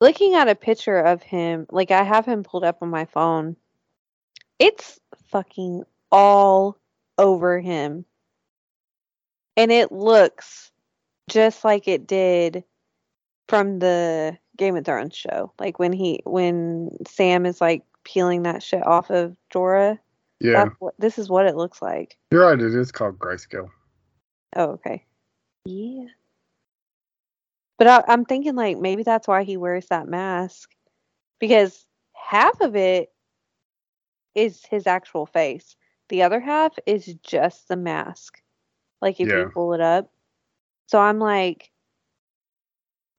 [0.00, 3.56] looking at a picture of him, like I have him pulled up on my phone,
[4.58, 4.98] it's
[5.30, 6.78] fucking all
[7.16, 8.04] over him.
[9.56, 10.72] And it looks
[11.28, 12.64] just like it did
[13.48, 15.52] from the Game of Thrones show.
[15.58, 19.98] Like when he when Sam is like peeling that shit off of Jorah.
[20.40, 22.18] Yeah, what this is what it looks like.
[22.30, 22.60] you're right.
[22.60, 23.70] It is called grayscale.
[24.56, 25.04] Oh, okay.
[25.64, 26.06] Yeah.
[27.78, 30.70] But I, I'm thinking like maybe that's why he wears that mask
[31.38, 33.10] because half of it
[34.34, 35.76] is his actual face.
[36.08, 38.40] The other half is just the mask.
[39.00, 39.38] Like if Yeah.
[39.38, 40.10] you pull it up.
[40.86, 41.70] So I'm like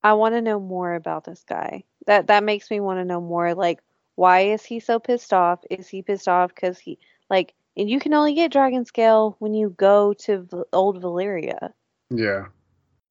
[0.05, 1.85] I want to know more about this guy.
[2.07, 3.81] That that makes me want to know more like
[4.15, 5.61] why is he so pissed off?
[5.71, 9.55] Is he pissed off cuz he like and you can only get dragon scale when
[9.55, 11.73] you go to v- old Valyria.
[12.11, 12.47] Yeah,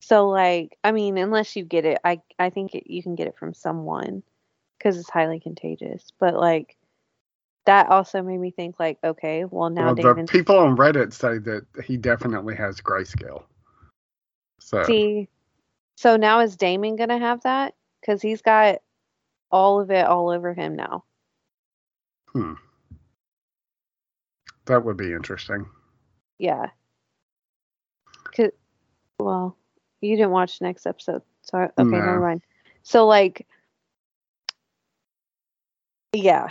[0.01, 3.29] So like, I mean, unless you get it, I I think it, you can get
[3.29, 4.23] it from someone
[4.79, 6.13] because it's highly contagious.
[6.21, 6.77] But like,
[7.67, 11.39] that also made me think like, okay, well now well, the people on Reddit say
[11.39, 13.45] that he definitely has grayscale.
[14.61, 15.29] So See,
[15.97, 17.75] so now is Daemon gonna have that?
[18.01, 18.79] Because he's got
[19.51, 21.05] all of it all over him now.
[22.33, 22.55] hmm.
[24.67, 25.67] that would be interesting.
[26.39, 26.71] Yeah.
[28.37, 28.51] Cause,
[29.19, 29.57] well,
[30.01, 31.85] you didn't watch next episode, so okay, No.
[31.85, 32.43] never mind.
[32.83, 33.47] So like,
[36.13, 36.49] yeah,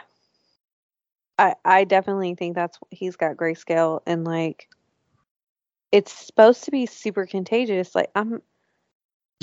[1.38, 4.70] I I definitely think that's what he's got grayscale and like,
[5.92, 7.94] it's supposed to be super contagious.
[7.94, 8.42] Like I'm,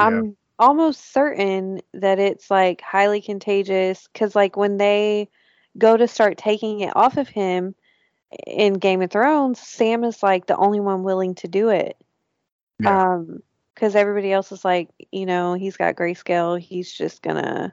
[0.01, 0.07] Yeah.
[0.07, 5.29] I'm almost certain that it's like highly contagious because like when they
[5.79, 7.75] go to start taking it off of him
[8.47, 11.97] in Game of Thrones, Sam is like the only one willing to do it.
[12.79, 13.15] Yeah.
[13.15, 13.43] Um,
[13.75, 16.61] because everybody else is like, you know, he's got grayscale.
[16.61, 17.73] He's just gonna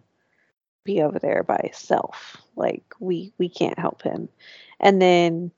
[0.86, 2.38] be over there by himself.
[2.56, 4.30] Like we we can't help him.
[4.80, 5.52] And then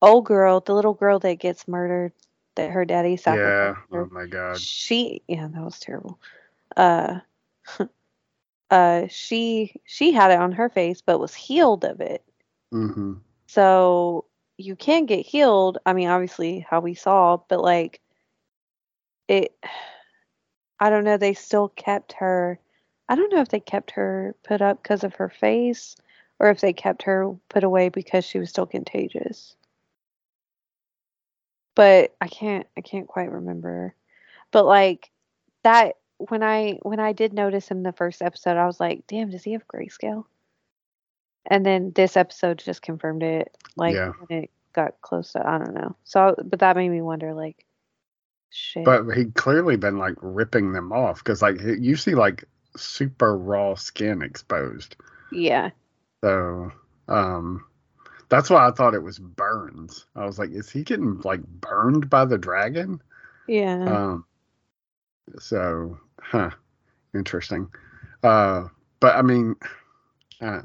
[0.00, 2.12] old girl, the little girl that gets murdered,
[2.56, 3.34] that her daddy yeah.
[3.34, 3.78] her.
[3.92, 4.58] Oh my god.
[4.58, 6.18] She yeah, that was terrible.
[6.76, 7.20] Uh
[8.70, 12.24] uh she she had it on her face but was healed of it.
[12.70, 13.14] hmm
[13.46, 14.24] So
[14.56, 15.78] you can get healed.
[15.84, 18.00] I mean, obviously how we saw, but like
[19.28, 19.56] it
[20.80, 22.58] I don't know, they still kept her
[23.08, 25.96] I don't know if they kept her put up because of her face
[26.38, 29.56] or if they kept her put away because she was still contagious.
[31.74, 33.94] But I can't I can't quite remember.
[34.50, 35.10] But like
[35.62, 39.30] that when I when I did notice him the first episode, I was like, damn,
[39.30, 40.24] does he have grayscale?
[41.46, 43.56] And then this episode just confirmed it.
[43.76, 44.12] Like Yeah.
[44.26, 45.96] when it got close to I don't know.
[46.04, 47.64] So but that made me wonder like
[48.50, 48.84] shit.
[48.84, 52.44] But he'd clearly been like ripping them off because like you see like
[52.76, 54.96] super raw skin exposed.
[55.32, 55.70] yeah.
[56.22, 56.70] So
[57.08, 57.64] um
[58.34, 60.06] that's why I thought it was burns.
[60.16, 63.00] I was like, is he getting like burned by the dragon?
[63.46, 63.84] Yeah.
[63.84, 64.24] Um
[65.38, 66.50] so huh.
[67.14, 67.68] Interesting.
[68.24, 68.68] Uh
[68.98, 69.54] but I mean
[70.40, 70.62] uh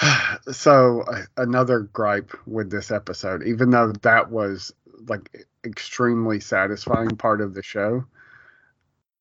[0.52, 4.72] so uh, another gripe with this episode, even though that was
[5.08, 8.04] like extremely satisfying part of the show,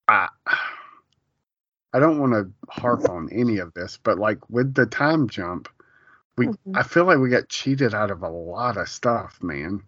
[0.08, 0.28] I
[1.94, 5.68] I don't want to harp on any of this, but like with the time jump,
[6.38, 6.56] we Mhm.
[6.74, 9.84] I feel like we got cheated out of a lot of stuff, man.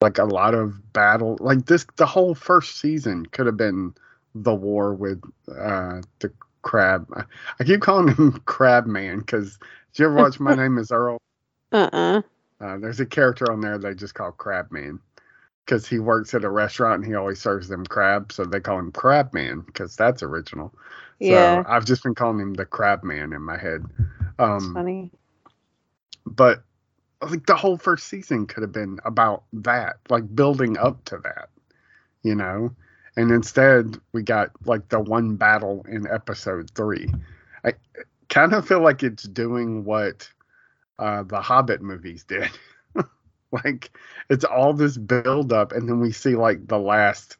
[0.00, 1.86] Like a lot of battle, like this.
[1.96, 3.94] The whole first season could have been
[4.34, 6.32] the war with uh the
[6.62, 7.06] crab.
[7.14, 7.24] I,
[7.60, 9.58] I keep calling him Crab Man because
[9.92, 11.18] did you ever watch My Name Is Earl?
[11.72, 12.22] Uh-uh.
[12.60, 15.00] Uh, there's a character on there they just call Crab Man
[15.64, 18.78] because he works at a restaurant and he always serves them crab, so they call
[18.78, 20.72] him Crab Man because that's original.
[21.18, 21.62] Yeah.
[21.62, 23.84] So I've just been calling him the Crab Man in my head.
[24.38, 25.10] Um, funny.
[26.26, 26.62] But
[27.30, 31.48] like the whole first season could have been about that, like building up to that,
[32.22, 32.74] you know.
[33.16, 37.12] And instead, we got like the one battle in episode three.
[37.64, 37.74] I
[38.28, 40.28] kind of feel like it's doing what
[40.98, 42.50] uh, the Hobbit movies did.
[43.52, 43.96] like
[44.30, 47.36] it's all this build up, and then we see like the last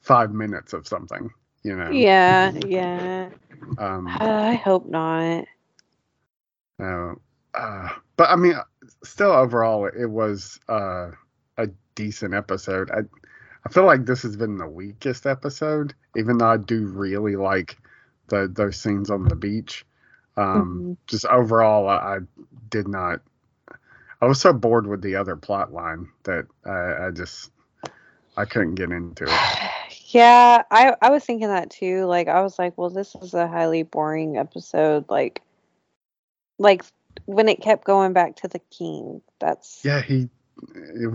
[0.00, 1.30] five minutes of something,
[1.62, 1.90] you know.
[1.90, 3.30] Yeah, yeah.
[3.78, 5.44] Um, I hope not.
[6.82, 7.14] Uh,
[7.54, 8.54] uh, but I mean,
[9.04, 11.10] still overall, it was uh,
[11.58, 12.90] a decent episode.
[12.90, 13.00] I
[13.64, 17.76] I feel like this has been the weakest episode, even though I do really like
[18.28, 19.84] the those scenes on the beach.
[20.36, 20.96] Um, Mhm.
[21.06, 22.18] Just overall, I, I
[22.70, 23.20] did not.
[24.20, 27.50] I was so bored with the other plot line that I, I just
[28.36, 29.30] I couldn't get into it.
[30.14, 32.04] Yeah, I I was thinking that too.
[32.04, 35.06] Like I was like, well, this is a highly boring episode.
[35.08, 35.40] Like,
[36.58, 36.84] like
[37.26, 39.22] when it kept going back to the king.
[39.40, 40.28] That's Yeah, he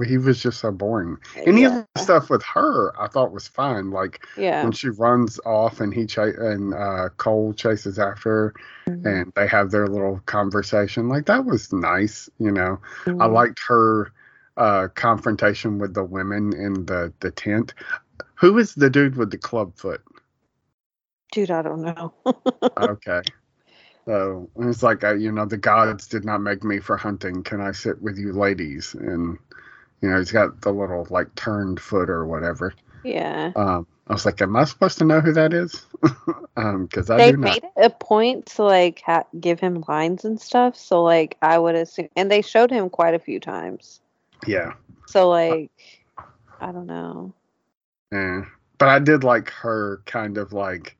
[0.07, 1.17] he was just so boring.
[1.45, 3.91] Any yeah, of the stuff with her, I thought was fine.
[3.91, 4.63] Like yeah.
[4.63, 8.53] when she runs off and he ch- and uh, Cole chases after her
[8.87, 9.05] Mhm.
[9.05, 11.07] and they have their little conversation.
[11.07, 12.79] Like that was nice, you know.
[13.05, 13.33] I Mhm.
[13.33, 14.11] liked her
[14.57, 17.73] uh, confrontation with the women in the the tent.
[18.35, 20.01] Who is the dude with the club foot?
[21.31, 22.13] Dude, I don't know.
[22.77, 23.21] Okay.
[24.07, 27.43] So it's like, uh, you know, the gods did not make me for hunting.
[27.43, 28.95] Can I sit with you ladies?
[28.95, 29.37] And,
[30.01, 32.73] you know, he's got the little like turned foot or whatever.
[33.03, 33.51] yeah.
[33.55, 35.85] Um, I was like, am I supposed to know who that is?
[36.57, 37.51] um, because I They do not.
[37.55, 40.77] made it a point to like ha- give him lines and stuff.
[40.77, 43.99] So like I would assume, and they showed him quite a few times.
[44.47, 44.73] Yeah.
[45.07, 45.71] So like,
[46.61, 47.33] I don't know.
[48.13, 48.45] Yeah.
[48.77, 50.95] But I did like her kind of like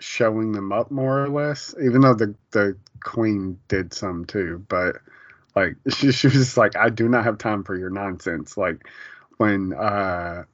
[0.00, 4.64] showing them up more or less, even though the the queen did some too.
[4.68, 4.96] But
[5.54, 8.56] like she, she was just like, I do not have time for your nonsense.
[8.56, 8.86] Like
[9.38, 10.44] when uh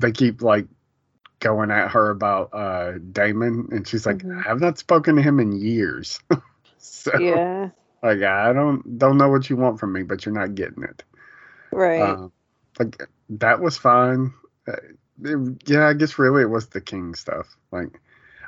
[0.00, 0.66] they keep like
[1.40, 4.44] going at her about uh Daemon and she's like, Mhm.
[4.44, 6.20] I have not spoken to him in years.
[6.78, 7.70] so Yeah.
[8.02, 11.02] like I don't don't know what you want from me, but you're not getting it.
[11.72, 12.00] Right.
[12.00, 12.32] Um,
[12.78, 14.32] like that was fine.
[14.66, 14.72] Uh,
[15.22, 17.56] it- yeah, I guess really it was the king stuff.
[17.72, 18.00] Like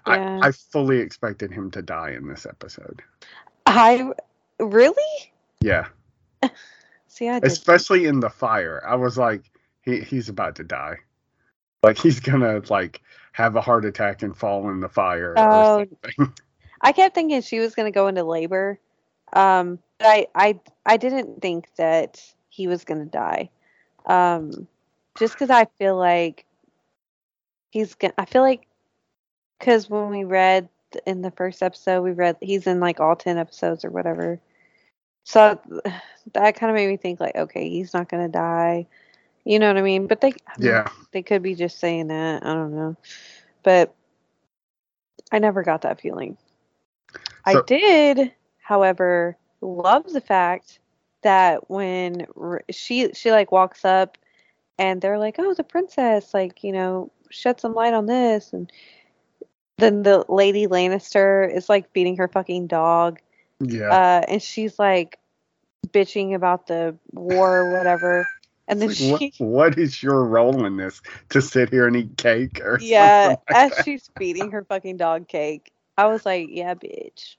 [0.06, 0.38] Yeah.
[0.42, 3.02] I, I fully expected him to die in this episode.
[3.66, 4.10] I
[4.58, 5.86] really Yeah,
[7.06, 7.28] see.
[7.28, 7.50] I did.
[7.50, 8.82] especially in the fire.
[8.86, 9.42] I was like,
[9.82, 10.96] he he's about to die.
[11.82, 13.02] Like he's gonna like
[13.32, 16.34] have a heart attack and fall in the fire Oh, or something.
[16.80, 18.78] I kept thinking she was going to go into labor.
[19.32, 23.50] Um, but I, I, I didn't think that he was going to die.
[24.06, 24.66] Um,
[25.18, 26.46] just because I feel like
[27.70, 28.66] he's to, I feel like,
[29.60, 30.68] because when we read
[31.06, 34.40] in the first episode, we read he's in like all 10 episodes or whatever.
[35.24, 35.60] So
[36.32, 38.86] that kind of made me think, like, okay, he's not going to die.
[39.44, 40.06] You know what I mean?
[40.06, 42.44] But they, yeah, they could be just saying that.
[42.44, 42.96] I don't know.
[43.62, 43.94] But
[45.32, 46.36] I never got that feeling.
[47.44, 50.78] I did, however, love the fact
[51.22, 52.26] that when
[52.70, 54.18] she she like walks up
[54.78, 58.70] and they're like, "Oh, the princess, like, you know, shed some light on this." And
[59.80, 63.20] then the lady Lannister is like beating her fucking dog
[63.60, 63.88] yeah.
[63.90, 65.18] uh, and she's like
[65.88, 68.26] bitching about the war or whatever.
[68.68, 71.02] And then like, she, what, what is your role in this?
[71.30, 73.84] To sit here and eat cake or yeah, something like as that?
[73.84, 77.36] she's feeding her fucking dog cake, I was like, yeah, bitch.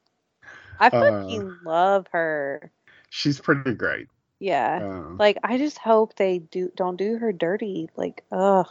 [0.79, 0.89] I Uh.
[0.89, 2.71] fucking love her.
[3.09, 4.07] She's pretty great.
[4.39, 4.79] Yeah.
[4.81, 7.89] Um, Like I just hope they do don't do her dirty.
[7.95, 8.67] Like ugh.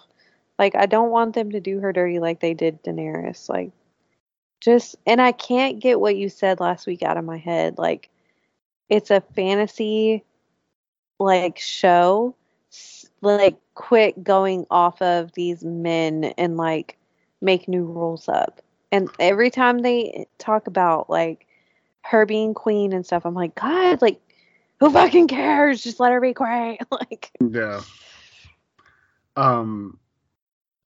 [0.61, 3.49] Like I don't want them to do her dirty like they did Daenerys.
[3.49, 3.73] Like
[4.61, 7.79] just and I can't get what you said last week out of my head.
[7.79, 8.11] Like
[8.91, 10.23] it's a fantasy
[11.19, 12.37] like show.
[13.23, 16.99] Like quit going off of these men and like
[17.41, 18.61] make new rules up.
[18.93, 21.47] And every time they talk about like
[22.03, 24.21] her being queen and stuff, I'm like, God, like
[24.79, 25.83] who fucking cares?
[25.83, 26.77] Just let her be queen.
[26.91, 27.81] like Yeah.
[29.37, 29.99] Um,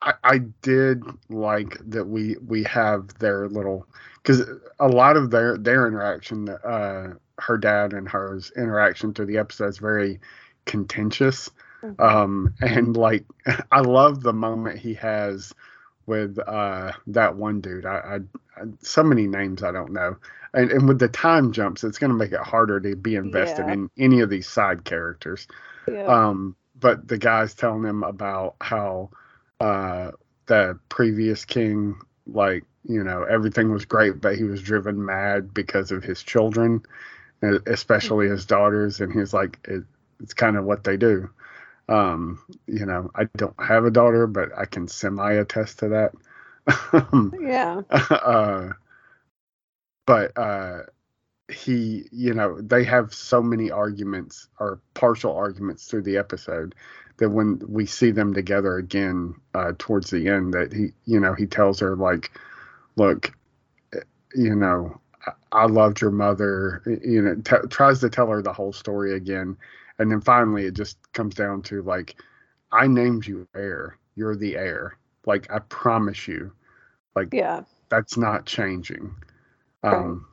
[0.04, 3.88] I I did like that we we have their little
[4.22, 4.42] because
[4.78, 9.68] a lot of their their interaction, uh, her dad and hers interaction through the episode
[9.68, 10.20] is very
[10.66, 11.50] contentious.
[11.98, 13.24] Um, and like
[13.72, 15.52] I love the moment he has
[16.06, 17.86] with uh that one dude.
[17.86, 18.20] I,
[18.58, 20.16] I, I so many names I don't know.
[20.54, 23.66] And, and with the time jumps, it's going to make it harder to be invested
[23.66, 23.72] Yeah.
[23.74, 25.48] in any of these side characters.
[25.90, 26.04] yeah.
[26.06, 29.10] Um, but the guy's telling him about how
[29.60, 30.10] uh,
[30.46, 31.96] the previous king,
[32.26, 36.82] like, you know, everything was great, but he was driven mad because of his children,
[37.66, 39.00] especially his daughters.
[39.00, 39.84] And he's like, it,
[40.20, 41.30] it's kind of what they do.
[41.88, 46.12] Um, you know, I don't have a daughter, but I can semi attest to that.
[47.40, 47.82] Yeah.
[47.90, 48.70] uh,
[50.06, 50.82] but uh,
[51.52, 56.74] he, you know, they have so many arguments or partial arguments through the episode
[57.18, 61.34] that when we see them together again uh, towards the end, that he, you know,
[61.34, 62.30] he tells her like,
[62.96, 63.32] look,
[64.34, 65.00] you know,
[65.52, 66.82] I- loved your mother.
[66.86, 69.56] You know, t- tries to tell her the whole story again,
[69.98, 72.16] and then finally it just comes down to like,
[72.72, 73.98] I named you heir.
[74.16, 74.98] You're the heir.
[75.26, 76.52] Like I promise you.
[77.14, 77.62] Like Yeah.
[77.88, 79.14] that's not changing.
[79.82, 80.26] Um,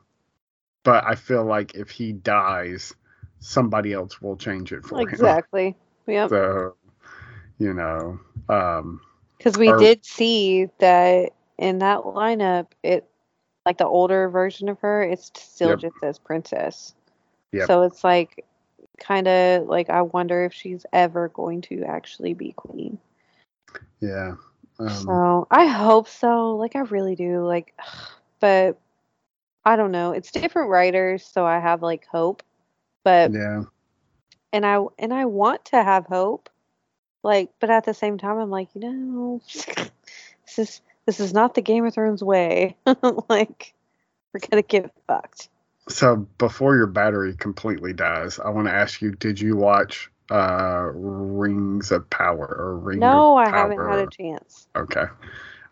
[0.82, 2.94] but I feel like if he dies,
[3.38, 5.08] somebody else will change it for him.
[5.08, 5.76] Exactly.
[6.06, 6.30] Yep.
[6.30, 6.76] So,
[7.58, 9.00] you know, um,
[9.38, 13.08] Because we or- did see that in that lineup, it
[13.64, 15.78] like the older version of her, it still Yep.
[15.78, 16.94] just says princess.
[17.52, 17.66] Yep.
[17.68, 18.44] So it's like
[18.98, 22.98] kind of like I wonder if she's ever going to actually be queen.
[24.00, 24.34] yeah.
[24.78, 26.56] Um, So I hope so.
[26.56, 27.44] Like I really do.
[27.46, 27.74] Like,
[28.40, 28.78] but
[29.64, 30.10] I don't know.
[30.12, 32.42] It's different writers, so I have like hope.
[33.04, 33.62] But yeah.
[34.52, 36.48] And I and I want to have hope.
[37.22, 41.54] Like, but at the same time, I'm like, you know, this is this is not
[41.54, 42.76] the Game of Thrones way.
[43.28, 43.74] like,
[44.32, 45.48] we're gonna get fucked.
[45.88, 50.90] So before your battery completely dies, I want to ask you: Did you watch uh,
[50.92, 53.00] Rings of Power or Ring?
[53.00, 54.68] No, I haven't had a chance.
[54.76, 55.04] Okay.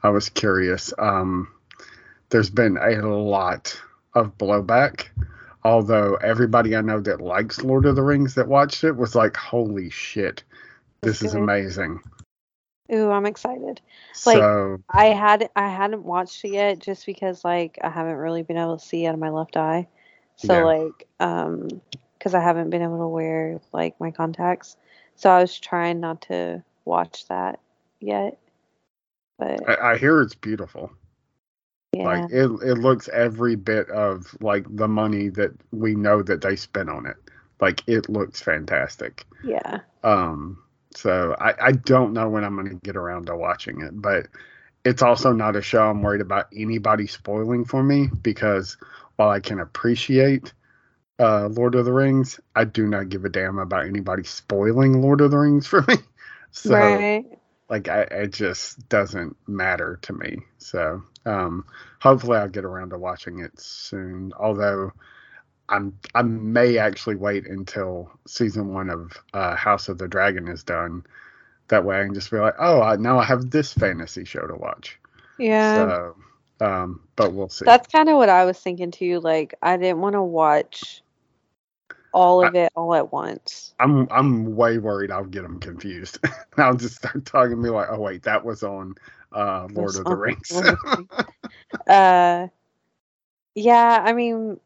[0.02, 0.92] I was curious.
[0.98, 1.48] Um,
[2.30, 3.78] there's been a lot
[4.14, 5.08] of blowback,
[5.64, 9.36] although everybody I know that likes Lord of the Rings that watched it was like,
[9.36, 10.42] holy shit,
[11.02, 12.00] this is amazing.
[12.92, 13.80] Ooh, I'm excited.
[14.26, 18.42] Like- so, I had I hadn't watched it yet just because like I haven't really
[18.42, 19.86] been able to see out of my left eye.
[20.36, 20.64] So Yeah.
[20.64, 21.80] like um
[22.18, 24.76] because I haven't been able to wear like my contacts.
[25.14, 27.60] So I was trying not to watch that
[28.00, 28.38] yet.
[29.38, 30.90] But I, I hear it's beautiful.
[31.92, 32.04] Yeah.
[32.04, 36.56] Like, it, it looks every bit of like the money that we know that they
[36.56, 37.16] spent on it.
[37.60, 39.26] Like, it looks fantastic.
[39.44, 39.80] yeah.
[40.02, 40.58] Um,
[40.94, 44.26] so I, I don't know when I'm going to get around to watching it, but
[44.84, 48.76] it's also not a show I'm worried about anybody spoiling for me because
[49.16, 50.52] while I can appreciate
[51.18, 55.20] uh, Lord of the Rings, I do not give a damn about anybody spoiling Lord
[55.20, 55.96] of the Rings for me.
[56.52, 57.39] So right.
[57.70, 60.40] Like I, it just doesn't matter to me.
[60.58, 61.64] So um,
[62.00, 64.32] hopefully I'll get around to watching it soon.
[64.38, 64.92] Although
[65.68, 70.64] I'm I may actually wait until season one of uh, House of the Dragon is
[70.64, 71.04] done.
[71.68, 74.44] That way I can just be like, oh, I, now I have this fantasy show
[74.44, 74.98] to watch.
[75.38, 75.74] Yeah.
[75.76, 76.16] So,
[76.60, 77.64] um, but we'll see.
[77.64, 79.20] That's kind of what I was thinking too.
[79.20, 81.02] Like I didn't want to watch
[82.12, 83.74] all of it all at once.
[83.78, 86.18] I'm I'm way worried I'll get them confused.
[86.56, 88.94] I'll just start talking to me like, oh wait, that was on
[89.32, 90.62] uh, Lord of the Rings.
[91.86, 92.48] uh
[93.54, 94.58] yeah, I mean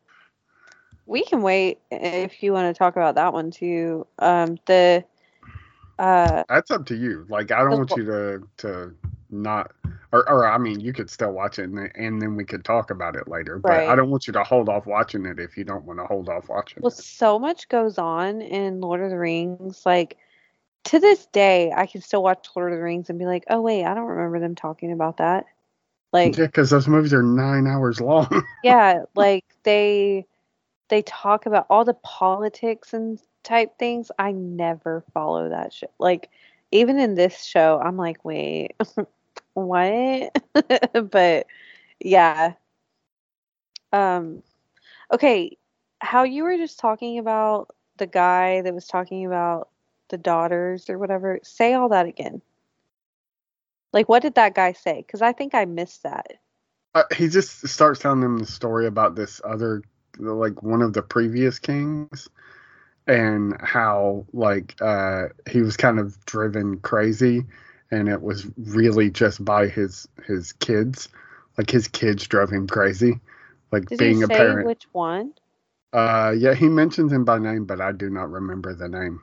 [1.07, 4.07] we can wait if you want to talk about that one too.
[4.19, 5.05] Um the
[5.99, 7.27] uh That's up to you.
[7.29, 8.95] Like I don't want you to to
[9.43, 9.73] not
[10.13, 12.65] or, or I mean you could still watch it and then, and then we could
[12.65, 13.59] talk about it later.
[13.59, 16.07] But I don't want you to hold off watching it if you don't want to
[16.07, 16.99] hold off watching well it.
[16.99, 20.19] so much goes on in Lord of the Rings like
[20.85, 23.61] to this day, I can still watch Lord of the Rings and be like, oh
[23.61, 25.47] wait, I don't remember them talking about that.
[26.13, 28.45] Like, yeah, because those movies are nine hours long.
[28.63, 30.27] yeah, like they
[30.89, 34.11] they talk about all the politics and type things.
[34.19, 35.93] I never follow that shit.
[35.99, 36.31] Like,
[36.71, 38.75] even in this show, I'm like, wait,
[39.55, 40.37] what?
[41.11, 41.47] but
[42.01, 42.55] yeah.
[43.93, 44.43] Um,
[45.13, 45.57] okay,
[46.01, 49.69] how you were just talking about the guy that was talking about
[50.09, 51.41] the daughters or whatever.
[51.43, 52.43] Say all that again.
[53.93, 55.05] Like, what did that guy say?
[55.07, 56.35] Because I think I missed that.
[56.95, 59.83] Uh, he just starts telling them the story about this other,
[60.19, 62.29] like one of the previous kings,
[63.07, 67.45] and how like uh, he was kind of driven crazy,
[67.95, 71.09] and it was really just by his his kids,
[71.59, 73.21] like his kids drove him crazy,
[73.73, 74.65] like Did being a parent.
[74.65, 75.35] which one?
[75.93, 79.21] Uh, yeah, he mentions him by name, but I do not remember the name.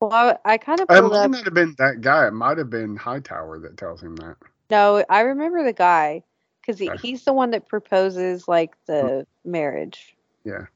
[0.00, 2.28] Well, I, I kind of It might not have been that guy.
[2.28, 4.36] It might have been Hightower that tells him that.
[4.70, 6.24] No, I remember the guy
[6.60, 10.66] because he, he's the one that proposes like the marriage Yeah.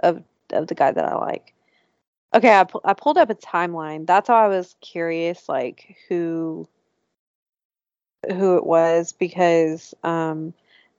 [0.00, 0.22] of
[0.52, 1.53] of the guy that I like.
[2.34, 4.06] Okay, I, pu- I pulled up a timeline.
[4.06, 6.68] That's how I was curious, like who
[8.28, 10.54] who it was because um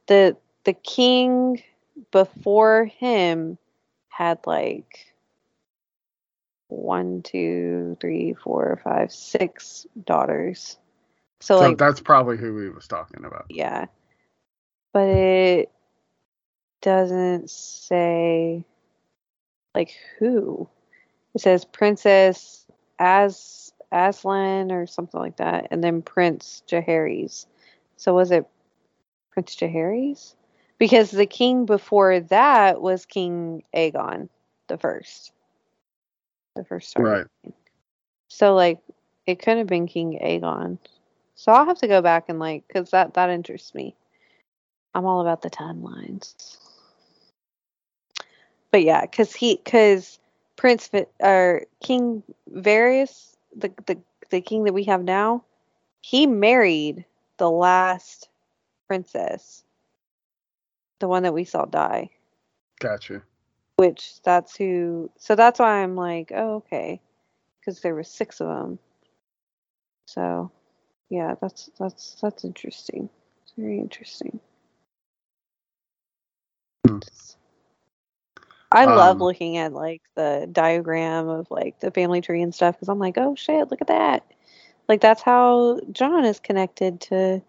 [0.07, 1.61] the the king
[2.11, 3.57] before him
[4.09, 5.13] had like
[6.67, 10.77] one, two, three, four, five, six daughters.
[11.41, 13.45] So, So like that's probably who he was talking about.
[13.49, 13.85] yeah.
[14.93, 15.71] But it
[16.81, 18.63] doesn't say
[19.73, 20.69] like who.
[21.35, 22.65] It says Princess
[22.97, 27.45] As Aslan or something like that, and then Prince Jaehaerys.
[27.97, 28.47] So was it
[29.31, 30.35] Prince Jaehaerys?
[30.77, 34.29] Because the king before that was King Aegon
[34.67, 35.31] the first.
[36.55, 37.27] The first Targaryen.
[37.45, 37.53] Right.
[38.29, 38.79] So like
[39.25, 40.77] it could have been King Aegon.
[41.35, 43.95] So I'll have to go back and like cuz that that interests me.
[44.93, 46.57] I'm all about the timelines.
[48.71, 50.19] But yeah, cuz he cuz
[50.65, 50.89] Prince
[51.19, 53.99] or King Viserys, the the
[54.31, 55.43] the king that we have now,
[56.01, 57.05] he married
[57.37, 58.29] the last
[58.87, 59.63] princess.
[60.97, 62.09] The one that we saw die
[62.79, 63.21] Gotcha.
[63.75, 66.99] which that's who so that's why i'm like oh okay
[67.59, 68.79] because there were six of them
[70.07, 70.49] so
[71.09, 73.07] yeah that's that's that's interesting
[73.43, 74.39] it's very interesting
[76.87, 76.99] Hmm.
[78.75, 82.75] I love Um, looking at like the diagram of like the family tree and stuff
[82.75, 84.25] because i'm like oh shit look at that
[84.89, 87.41] like that's how Jon is connected to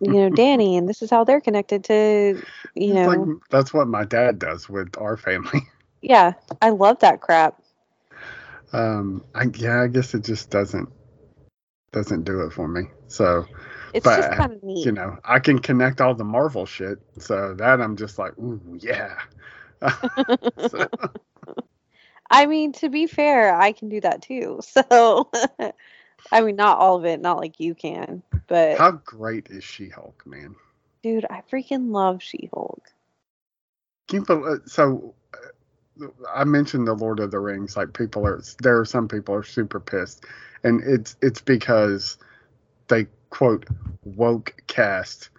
[0.00, 2.42] you know Dany and this is how they're connected to
[2.74, 3.20] you know like
[3.50, 5.60] that's what my dad does with our family.
[6.02, 7.60] yeah i love that crap
[8.72, 10.88] Um, I, yeah, I guess it just doesn't
[11.92, 12.82] doesn't do it for me.
[13.08, 13.46] So
[13.96, 16.98] it's But, just kind of neat you know, I can connect all the Marvel shit.
[17.18, 19.18] So that I'm just like, ooh, yeah.
[20.68, 20.88] So,
[22.30, 24.60] I mean, to be fair, I can do that too.
[24.90, 25.30] So,
[26.32, 30.26] I mean, not all of it, not like you can, but how great is She-Hulk,
[30.26, 30.56] man?
[31.02, 32.82] dude, I freaking love She-Hulk.
[34.08, 34.24] Can
[34.66, 37.76] so uh, I mentioned the Lord of the Rings.
[37.76, 40.24] Like people are, there are some people are super pissed,
[40.64, 42.18] and it's it's because
[42.88, 43.66] they quote
[44.04, 45.30] woke cast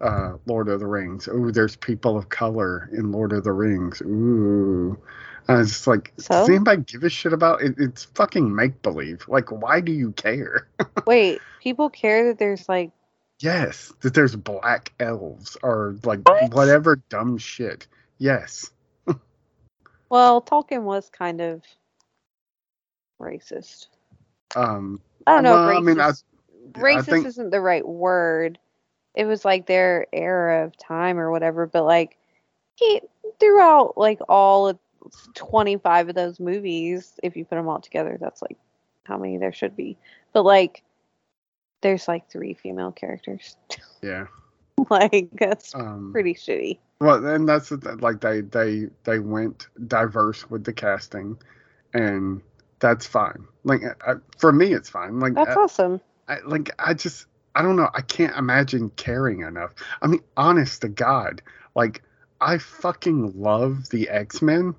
[0.00, 1.28] uh, Lord of the Rings.
[1.28, 4.00] Ooh, there's people of color in Lord of the Rings.
[4.02, 4.98] Ooh.
[5.48, 6.40] I was just like, So?
[6.40, 7.76] does anybody give a shit about it?
[7.78, 9.24] It's fucking make believe.
[9.28, 10.68] Like, why do you care?
[11.06, 12.90] Wait, people care that there's like,
[13.40, 16.52] yes, that there's black elves or like What?
[16.52, 17.86] whatever dumb shit.
[18.18, 18.70] Yes.
[20.10, 21.62] well, Tolkien was kind of
[23.20, 23.86] racist.
[24.54, 26.12] Um, I don't know well, if I mean, I-
[26.72, 28.58] racist, think isn't the right word.
[29.14, 32.16] It was like their era of time or whatever, but like
[32.76, 33.00] he
[33.40, 34.78] throughout like all of
[35.34, 38.58] 25 of those movies, if you put them all together, that's like
[39.04, 39.96] how many there should be.
[40.32, 40.82] But like
[41.80, 43.56] there's like three female characters.
[44.02, 44.26] yeah.
[44.90, 46.78] like that's Um, pretty shitty.
[47.00, 51.38] Well, and that's like they they they went diverse with the casting,
[51.92, 52.40] and
[52.78, 53.46] that's fine.
[53.64, 55.20] Like I, for me, it's fine.
[55.20, 56.00] Like That's I, awesome.
[56.28, 57.88] I, like I just I don't know.
[57.94, 59.74] I can't imagine caring enough.
[60.02, 61.42] I mean, honest to God,
[61.74, 62.02] like
[62.40, 64.74] I fucking love the X Men.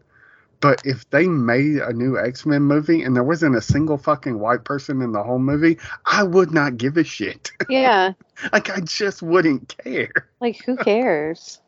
[0.59, 4.39] But if they made a new X Men movie and there wasn't a single fucking
[4.39, 7.51] white person in the whole movie, I would not give a shit.
[7.69, 8.13] Yeah.
[8.53, 10.11] like I just wouldn't care.
[10.39, 11.59] Like who cares?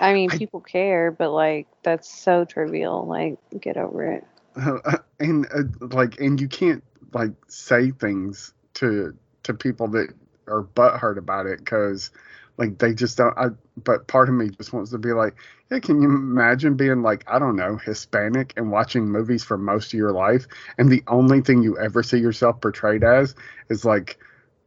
[0.00, 3.06] I mean, I- people care, but like that's so trivial.
[3.06, 4.24] Like, get over it.
[5.20, 10.08] and uh, like and you can't like say things to to people that
[10.48, 12.10] are butthurt about it because
[12.58, 13.46] like they just don't I,
[13.82, 15.34] but part of me just wants to be like
[15.70, 19.92] yeah can you imagine being like i don't know hispanic and watching movies for most
[19.94, 20.46] of your life
[20.78, 23.34] and the only thing you ever see yourself portrayed as
[23.70, 24.18] is like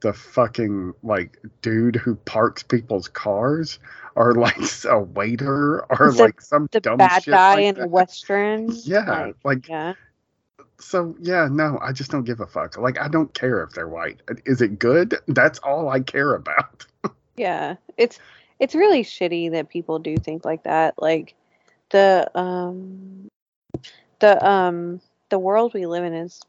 [0.02, 3.80] the fucking like dude who parks people's cars
[4.16, 4.58] or like
[4.90, 7.90] a waiter or The- like some The dumb bad shit guy like in that.
[7.90, 8.70] Western.
[8.86, 9.94] yeah Like, like yeah.
[10.84, 12.78] So yeah, no, I just don't give a fuck.
[12.78, 14.22] Like I don't care if they're white.
[14.46, 15.16] Is it good?
[15.28, 16.86] That's all I care about.
[17.38, 17.76] Yeah.
[17.98, 18.20] It's
[18.60, 20.96] it's really shitty that people do think like that.
[21.02, 21.36] Like
[21.92, 23.30] the um
[24.20, 26.42] the um the world we live in is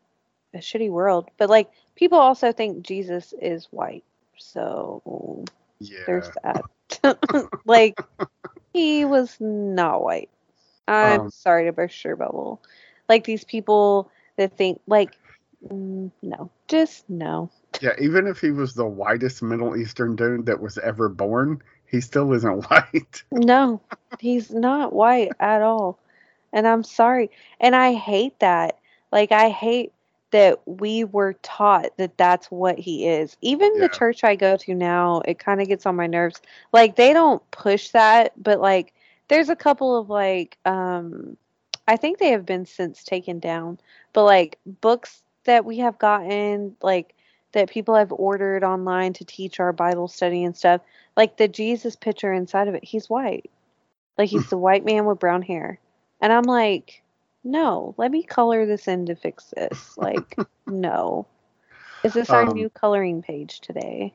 [0.55, 1.30] a shitty world.
[1.39, 4.05] But like people also think Jesus is white.
[4.39, 5.45] So
[5.80, 5.99] Yeah.
[6.07, 6.66] there's that.
[7.66, 7.99] like
[8.72, 10.30] he was not white.
[11.03, 12.62] I'm Um, sorry to burst your bubble.
[13.09, 15.16] Like these people that think like
[15.68, 17.51] mm, no, just no.
[17.80, 22.01] Yeah, even if he was the whitest Middle Eastern dude that was ever born, he
[22.01, 23.22] still isn't white.
[23.32, 23.80] No,
[24.18, 25.99] he's not white at all.
[26.53, 27.30] And I'm sorry.
[27.61, 28.78] And I hate that.
[29.12, 29.93] Like, I hate
[30.30, 33.37] that we were taught that that's what he is.
[33.41, 33.80] Even Yeah.
[33.80, 36.41] the church I go to now, it kind of gets on my nerves.
[36.72, 38.93] Like, they don't push that, but like,
[39.28, 41.37] there's a couple of like, um,
[41.87, 43.78] I think they have been since taken down,
[44.12, 47.14] but like books that we have gotten, like,
[47.53, 50.80] that people have ordered online to teach our Bible study and stuff
[51.16, 53.51] like the Jesus picture inside of it, he's white.
[54.18, 55.78] Like he's the white man with brown hair.
[56.20, 57.03] And I'm like,
[57.45, 59.97] no, let me color this in to fix this.
[59.97, 61.26] Like, no.
[62.03, 64.14] Is this our Um, new coloring page today?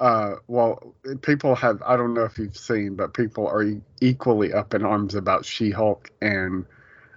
[0.00, 1.82] Uh, well, people have.
[1.84, 3.64] I don't know if you've seen, but people are
[4.00, 6.64] equally up in arms about She-Hulk and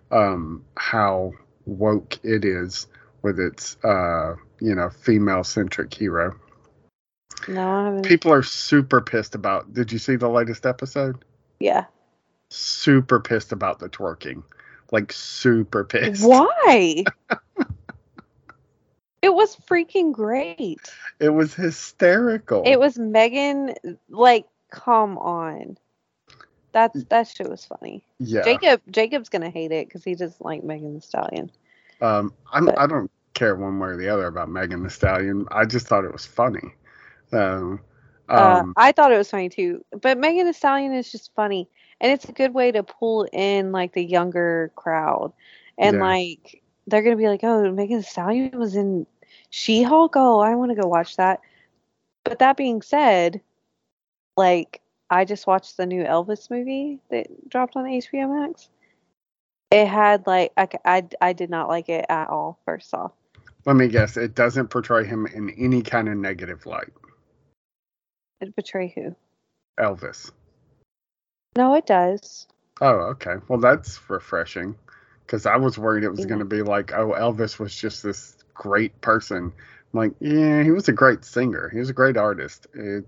[0.10, 1.34] um, how
[1.66, 2.88] woke it is
[3.22, 6.36] with its, uh, you know, female-centric hero.
[7.48, 9.74] No, People are super pissed about.
[9.74, 11.24] Did you see the latest episode?
[11.60, 11.86] yeah.
[12.50, 14.44] Super pissed about the twerking,
[14.92, 16.28] like super pissed.
[16.28, 17.06] Why?
[19.22, 20.80] it was freaking great.
[21.20, 22.64] It was hysterical.
[22.66, 23.74] It was Megan.
[24.10, 25.78] Like, come on.
[26.74, 28.04] That's that shit was funny.
[28.20, 28.44] yeah.
[28.44, 31.52] Jacob Jacob's gonna hate it because he doesn't like Megan Thee Stallion.
[32.02, 35.46] Um, I'm, But- I don't care one way or the other about Megan Thee Stallion.
[35.52, 36.74] I just thought it was funny.
[37.34, 37.82] Um,
[38.30, 39.84] Uh, um, I thought it was funny too.
[40.02, 41.68] But Megan Thee Stallion is just funny,
[42.00, 45.34] and it's a good way to pull in like the younger crowd,
[45.78, 46.04] and Yeah.
[46.04, 49.06] like they're gonna be like, "Oh, Megan Thee Stallion was in
[49.50, 50.14] She-Hulk.
[50.16, 51.42] Oh, I want to go watch that."
[52.24, 53.42] But that being said,
[54.38, 58.70] like I just watched the new Elvis movie that dropped on HBO Max.
[59.72, 62.60] It had like I, I, I did not like it at all.
[62.66, 63.12] First off,
[63.66, 64.18] let me guess.
[64.18, 66.92] It doesn't portray him in any kind of negative light.
[68.40, 69.16] it betray who?
[69.80, 70.32] Elvis.
[71.56, 72.48] No, it does.
[72.80, 73.36] Oh, okay.
[73.48, 74.76] Well, that's refreshing.
[75.32, 76.26] Because I was worried it was Yeah.
[76.26, 79.54] going to be like, oh, Elvis was just this great person.
[79.94, 81.70] I'm like, yeah, he was a great singer.
[81.70, 82.68] He was a great artist.
[82.74, 83.06] It,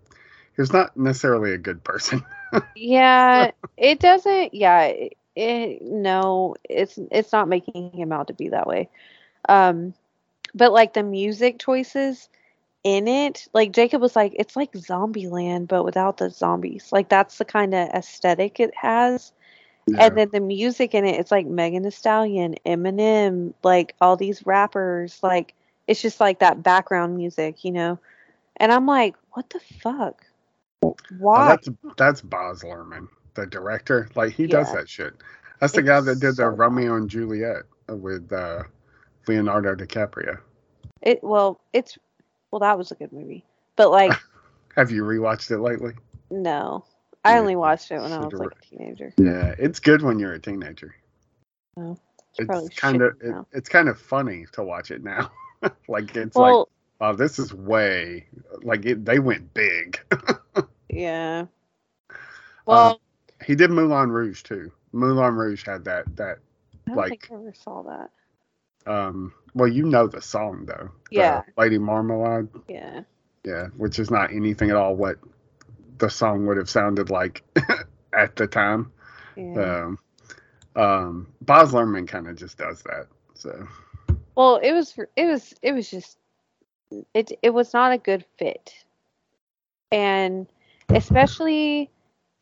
[0.55, 2.23] he was not necessarily a good person.
[2.75, 4.53] Yeah, it doesn't.
[4.53, 8.89] Yeah, it, it no, it's it's not making him out to be that way.
[9.49, 9.93] Um,
[10.55, 12.29] but like the music choices
[12.83, 16.91] in it, like Jacob was like, it's like Zombieland, but without the zombies.
[16.91, 19.33] Like that's the kind of aesthetic it has.
[19.87, 20.05] Yeah.
[20.05, 24.45] And then the music in it, it's like Megan Thee Stallion, Eminem, like all these
[24.45, 25.19] rappers.
[25.21, 25.53] Like
[25.87, 27.99] it's just like that background music, you know.
[28.57, 30.25] And I'm like, what the fuck?
[30.83, 31.47] Oh, Why?
[31.49, 34.09] that's that's Baz Luhrmann, the director.
[34.15, 35.13] Like he does that shit.
[35.59, 36.49] That's the guy that did so the.
[36.49, 38.63] Romeo and Juliet with uh,
[39.27, 40.39] Leonardo DiCaprio.
[41.01, 41.97] It well, it's
[42.51, 43.43] well that was a good movie,
[43.75, 44.13] but like
[44.75, 45.93] Have you rewatched it lately?
[46.31, 46.83] no,
[47.23, 49.13] I only watched it when I was like a teenager.
[49.17, 50.93] Yeah, it's good when you're a teenager.
[51.77, 51.97] Oh,
[52.39, 55.31] you It's kind of it, it's kind of funny to watch it now.
[55.87, 56.69] like it's like, Well,
[57.01, 58.27] oh, this is way
[58.63, 59.99] like it, they went big.
[60.89, 61.45] yeah.
[62.65, 63.01] Well,
[63.45, 64.71] he did Moulin Rouge too.
[64.93, 66.37] Moulin Rouge had that that
[66.89, 68.09] I like- think I ever saw that.
[68.91, 69.33] um.
[69.53, 70.89] Well, you know the song though.
[71.11, 71.41] The Yeah.
[71.57, 72.47] Lady Marmalade.
[72.69, 73.01] Yeah.
[73.43, 75.17] Yeah, which is not anything at all what
[75.97, 77.43] the song would have sounded like
[78.13, 78.91] at the time.
[79.35, 79.83] Yeah.
[79.85, 79.99] Um,
[80.75, 83.07] um, Baz Luhrmann kind of just does that.
[83.35, 83.67] So
[84.35, 86.17] well, it was it was it was just
[87.13, 88.73] it it was not a good fit,
[89.91, 90.47] and
[90.89, 91.89] especially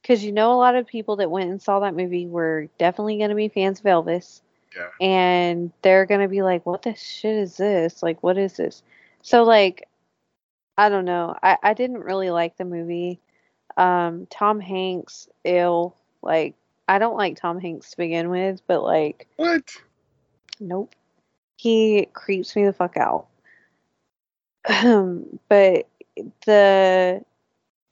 [0.02, 3.18] because you know a lot of people that went and saw that movie were definitely
[3.18, 4.42] going to be fans of Elvis.
[4.76, 4.88] Yeah.
[5.06, 8.02] And they're going to be like, what the shit is this?
[8.02, 8.84] Like, what is this?
[9.22, 9.90] So, like,
[10.78, 11.36] I don't know.
[11.44, 13.20] I, I didn't really like the movie.
[13.78, 15.96] Um, Tom Hanks, ill.
[16.22, 16.56] Like,
[16.88, 19.72] I don't like Tom Hanks to begin with, but, like, What?
[20.60, 20.96] Nope.
[21.58, 23.28] He creeps me the fuck out.
[25.50, 25.88] but
[26.46, 27.24] the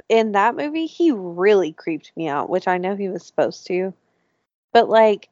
[0.07, 3.93] in that movie, he really creeped me out, which I know he was supposed to.
[4.73, 5.29] But like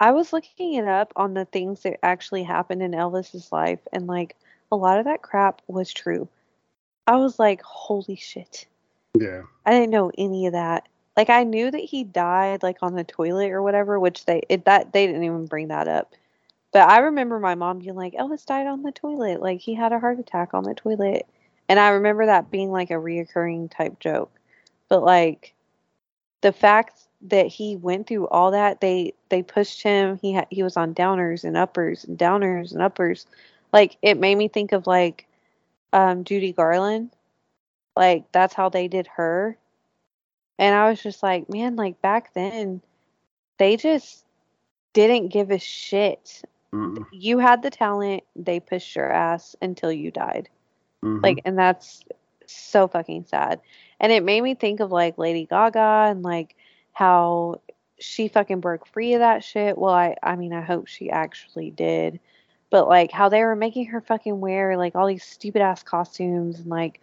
[0.00, 4.06] I was looking it up on the things that actually happened in Elvis's life and
[4.06, 4.36] like
[4.70, 6.28] a lot of that crap was true.
[7.06, 8.66] I was like, "Holy shit."
[9.14, 9.42] Yeah.
[9.64, 10.88] I didn't know any of that.
[11.16, 14.64] Like I knew that he died like on the toilet or whatever, which they it,
[14.66, 16.12] that they didn't even bring that up.
[16.72, 19.40] But I remember my mom being like, Elvis died on the toilet.
[19.40, 21.26] Like he had a heart attack on the toilet.
[21.68, 24.30] And I remember that being like a reoccurring type joke.
[24.88, 25.54] But like
[26.40, 30.18] the fact that he went through all that, they they pushed him.
[30.22, 33.26] He had he was on downers and uppers and downers and uppers.
[33.72, 35.26] Like it made me think of like
[35.92, 37.10] um Judy Garland.
[37.98, 39.58] Like that's how they did her.
[40.58, 42.80] And I was just like, man, like back then
[43.58, 44.24] they just
[44.94, 46.42] didn't give a shit
[46.72, 47.06] Mm-mm.
[47.10, 50.48] you had the talent, they pushed your ass until you died.
[51.02, 51.22] Mhm.
[51.22, 52.04] Like, and that's
[52.46, 53.60] so fucking sad.
[54.00, 56.56] And it made me think of like Lady Gaga and like
[56.92, 57.60] how
[57.98, 59.78] she fucking broke free of that shit.
[59.78, 62.20] Well, I, I mean, I hope she actually did.
[62.70, 66.60] But like how they were making her fucking wear like all these stupid ass costumes
[66.60, 67.00] and like,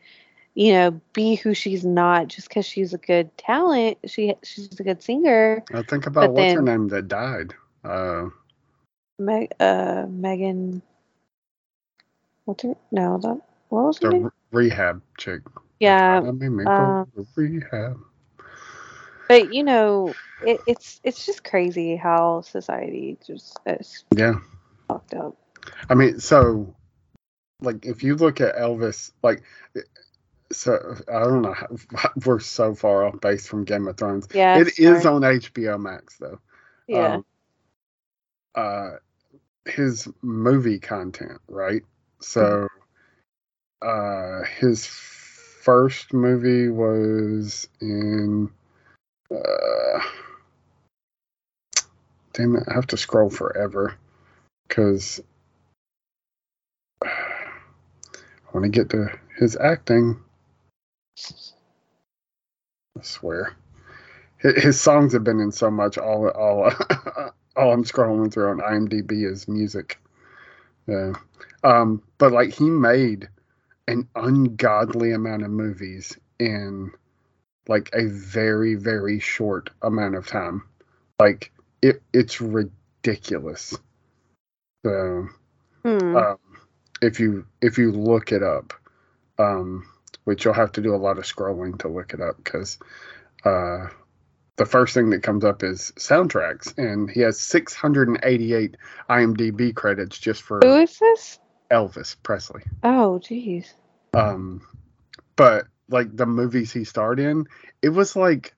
[0.55, 3.97] you know, be who she's not just because she's a good talent.
[4.05, 5.63] She she's a good singer.
[5.73, 7.53] I think about what's her name that died.
[7.83, 8.29] Uh,
[9.19, 10.81] Meg, uh, Megan.
[12.45, 12.75] What's her?
[12.91, 13.41] No, that.
[13.69, 14.31] What was her the name?
[14.51, 15.41] rehab chick.
[15.81, 17.99] Yeah, I mean, um, rehab.
[19.27, 23.59] but you know, it, it's it's just crazy how society just
[24.15, 24.35] Yeah.
[24.87, 25.35] fucked up.
[25.89, 26.73] I mean, so
[27.61, 29.43] like if you look at Elvis, like
[30.55, 34.27] so I don't know, how, we're so far off base from Game of Thrones.
[34.33, 35.15] Yeah, it is sorry.
[35.15, 36.39] on HBO Max though.
[36.87, 37.25] Yeah, Um,
[38.55, 38.89] uh,
[39.65, 41.83] his movie content, right?
[42.21, 42.67] So,
[43.81, 48.49] uh, his first movie was in.
[49.31, 49.99] Uh,
[52.33, 52.63] damn it!
[52.69, 53.95] I have to scroll forever
[54.67, 55.19] because
[57.03, 57.09] I
[58.53, 60.21] want to get to his acting.
[62.99, 63.53] I swear,
[64.38, 65.97] his, his songs have been in so much.
[65.97, 66.72] All, all,
[67.55, 69.99] all I'm scrolling through on IMDb is music.
[70.88, 71.13] Yeah,
[71.63, 73.30] um, but like he made
[73.88, 76.91] an ungodly amount of movies in
[77.68, 80.63] like a very very short amount of time.
[81.20, 81.51] Like
[81.82, 83.76] it, it's ridiculous.
[84.86, 85.28] So
[85.86, 86.16] Hmm.
[86.16, 86.38] um,
[87.01, 88.74] if you if you look it up,
[89.39, 89.86] um,
[90.26, 92.78] which you'll have to do a lot of scrolling to look it up because
[93.45, 93.88] uh,
[94.57, 98.76] the first thing that comes up is soundtracks, and he has 688
[99.09, 101.39] IMDb credits just for Who is this?
[101.71, 102.63] Elvis Presley.
[102.84, 103.73] Oh, jeez.
[104.13, 104.61] Um,
[105.36, 107.47] but like the movies he starred in,
[107.82, 108.53] it was like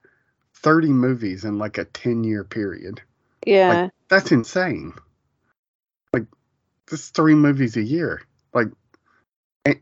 [0.55, 3.01] 30 movies in like a 10 year period.
[3.45, 4.93] Yeah, That's insane.
[6.13, 6.25] Like,
[6.89, 8.21] this three movies a year.
[8.53, 8.67] Like,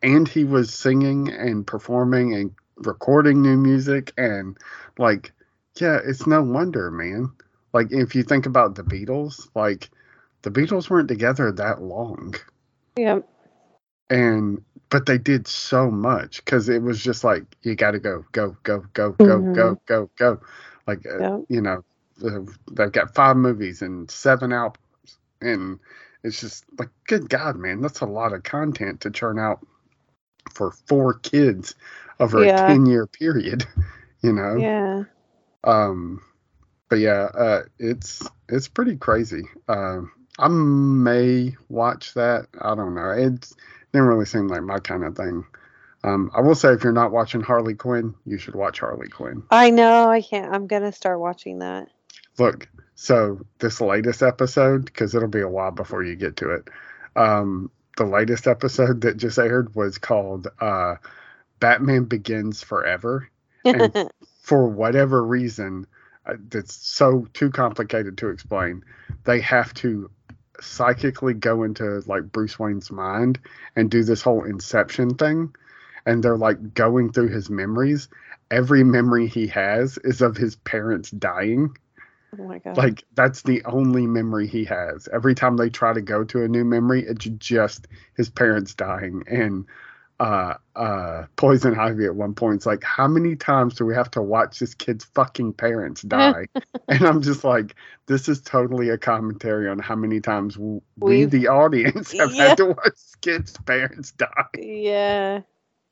[0.03, 4.57] and he was singing and performing and recording new music and
[4.97, 5.31] like,
[5.79, 7.31] yeah, it's no wonder, man.
[7.73, 9.89] Like, if you think about the Beatles, like,
[10.43, 12.35] the Beatles weren't together that long,
[12.97, 13.19] yeah,
[14.09, 18.25] and but they did so much because it was just like you got to go,
[18.31, 19.53] go, go, go, go, Mhm.
[19.53, 20.41] go, go, go.
[20.87, 21.83] Like, uh, you know,
[22.71, 24.79] they've got five movies and seven albums,
[25.41, 25.79] and
[26.23, 29.65] it's just like, good God, man, that's a lot of content to churn out
[30.53, 31.75] for four kids
[32.19, 32.65] over Yeah.
[32.65, 33.65] a ten year period,
[34.21, 34.55] you know.
[34.57, 35.03] Yeah.
[35.63, 36.21] Um,
[36.89, 39.43] but yeah, uh, it's it's pretty crazy.
[39.67, 42.47] Um, I may watch that.
[42.61, 43.09] I don't know.
[43.11, 43.47] It
[43.93, 45.45] didn't really seem like my kind of thing.
[46.03, 49.41] Um, I will say, if you're not watching Harley Quinn, you should watch Harley Quinn.
[49.49, 50.07] I know.
[50.09, 50.53] I can't.
[50.53, 51.87] I'm gonna start watching that.
[52.37, 56.67] Look, so this latest episode, because it'll be a while before you get to it.
[57.15, 60.95] Um, the latest episode that just aired was called uh,
[61.59, 63.29] Batman Begins Forever.
[63.63, 64.09] And-
[64.41, 65.87] For whatever reason,
[66.27, 68.83] uh, that's so too complicated to explain,
[69.23, 70.11] they have to
[70.61, 73.39] psychically go into like Bruce Wayne's mind
[73.75, 75.55] and do this whole inception thing.
[76.05, 78.07] And they're like going through his memories.
[78.51, 81.75] every memory he has is of his parents dying.
[82.39, 82.77] Oh my god.
[82.77, 85.07] Like that's the only memory he has.
[85.13, 89.23] Every time they try to go to a new memory, it's just his parents dying.
[89.27, 89.65] And
[90.19, 94.09] uh uh Poison Ivy at one point it's like, How many times do we have
[94.11, 96.45] to watch this kid's fucking parents die?
[96.87, 97.75] and I'm just like,
[98.07, 102.47] this is totally a commentary on how many times we, We've- the audience, have Yeah.
[102.49, 104.27] had to watch this kid's parents die.
[104.57, 105.41] yeah.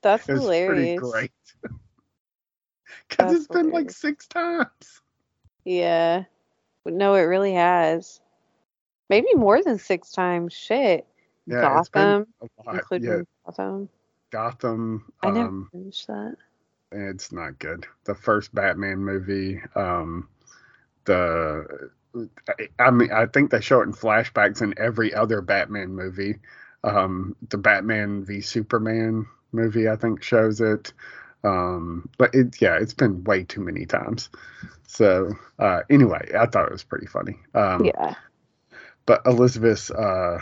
[0.02, 1.00] That's It's pretty hilarious.
[1.02, 1.32] great.
[3.10, 5.02] Because it's been like six times.
[5.66, 6.24] Yeah.
[6.86, 8.20] No, it really has.
[9.10, 10.54] Maybe more than six times.
[10.54, 11.06] Shit.
[11.46, 12.28] Yeah, Gotham,
[12.72, 13.90] including Yeah, Gotham.
[14.32, 15.12] Gotham.
[15.22, 16.36] I never Um, finished that.
[16.92, 17.86] it's not good.
[18.06, 20.28] The first Batman movie, um,
[21.06, 21.90] the
[22.48, 26.40] I- I mean, I think they show it in flashbacks in every other Batman movie.
[26.84, 30.94] Um, the Batman v Superman movie, I think, shows it.
[31.44, 34.30] Um, but it, yeah, it's been way too many times.
[34.88, 37.38] So uh, anyway, I thought it was pretty funny.
[37.54, 38.16] Um, yeah.
[39.06, 40.40] But Elizabeth's uh,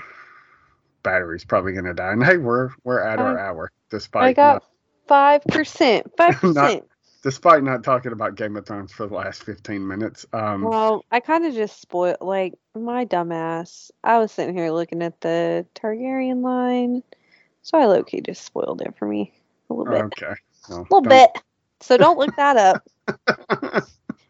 [1.03, 2.11] battery's probably gonna die.
[2.11, 3.71] And hey, we're we're at our I- hour,
[4.15, 4.63] I got
[5.07, 6.11] five percent.
[6.17, 6.85] Five percent.
[7.23, 10.25] despite not talking about Game of Thrones for the last fifteen minutes.
[10.33, 13.91] Um, Well, I kind of just spoiled, like, my dumbass.
[14.03, 17.03] I was sitting here looking at the Targaryen line,
[17.63, 19.33] so I low key just spoiled it for me
[19.69, 20.03] a little bit.
[20.05, 20.33] okay.
[20.69, 21.31] A little don't- bit.
[21.81, 23.87] So don't look that up.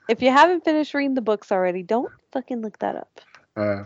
[0.10, 3.22] If you haven't finished reading the books already, don't fucking look that up.
[3.56, 3.84] Uh,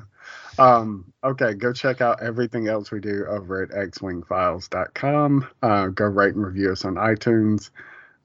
[0.57, 5.47] um, okay, go check out everything else we do over at xwingfiles.com.
[5.61, 7.69] Uh, go rate and review us on iTunes.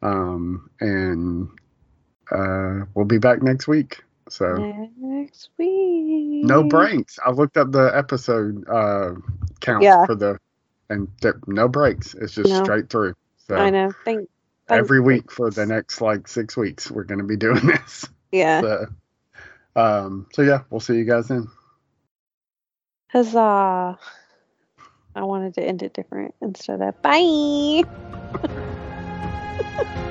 [0.01, 1.49] Um, and
[2.31, 4.03] uh, we'll be back next week.
[4.31, 4.55] So
[4.99, 6.45] Next week.
[6.47, 7.19] no breaks.
[7.27, 9.15] I looked up the episode uh,
[9.61, 10.07] count Yeah.
[10.07, 10.39] for the,
[10.89, 12.15] and there, no breaks.
[12.15, 12.63] It's just No.
[12.65, 13.15] straight through.
[13.51, 13.93] So I know.
[14.05, 14.29] Thank.
[14.69, 18.09] thank every week for the next like six weeks, we're going to be doing this.
[18.31, 18.61] Yeah.
[18.61, 18.87] So,
[19.75, 21.49] um, so yeah, we'll see you guys then.
[23.09, 23.99] Huzzah.
[25.17, 27.83] I wanted to end it different instead of bye.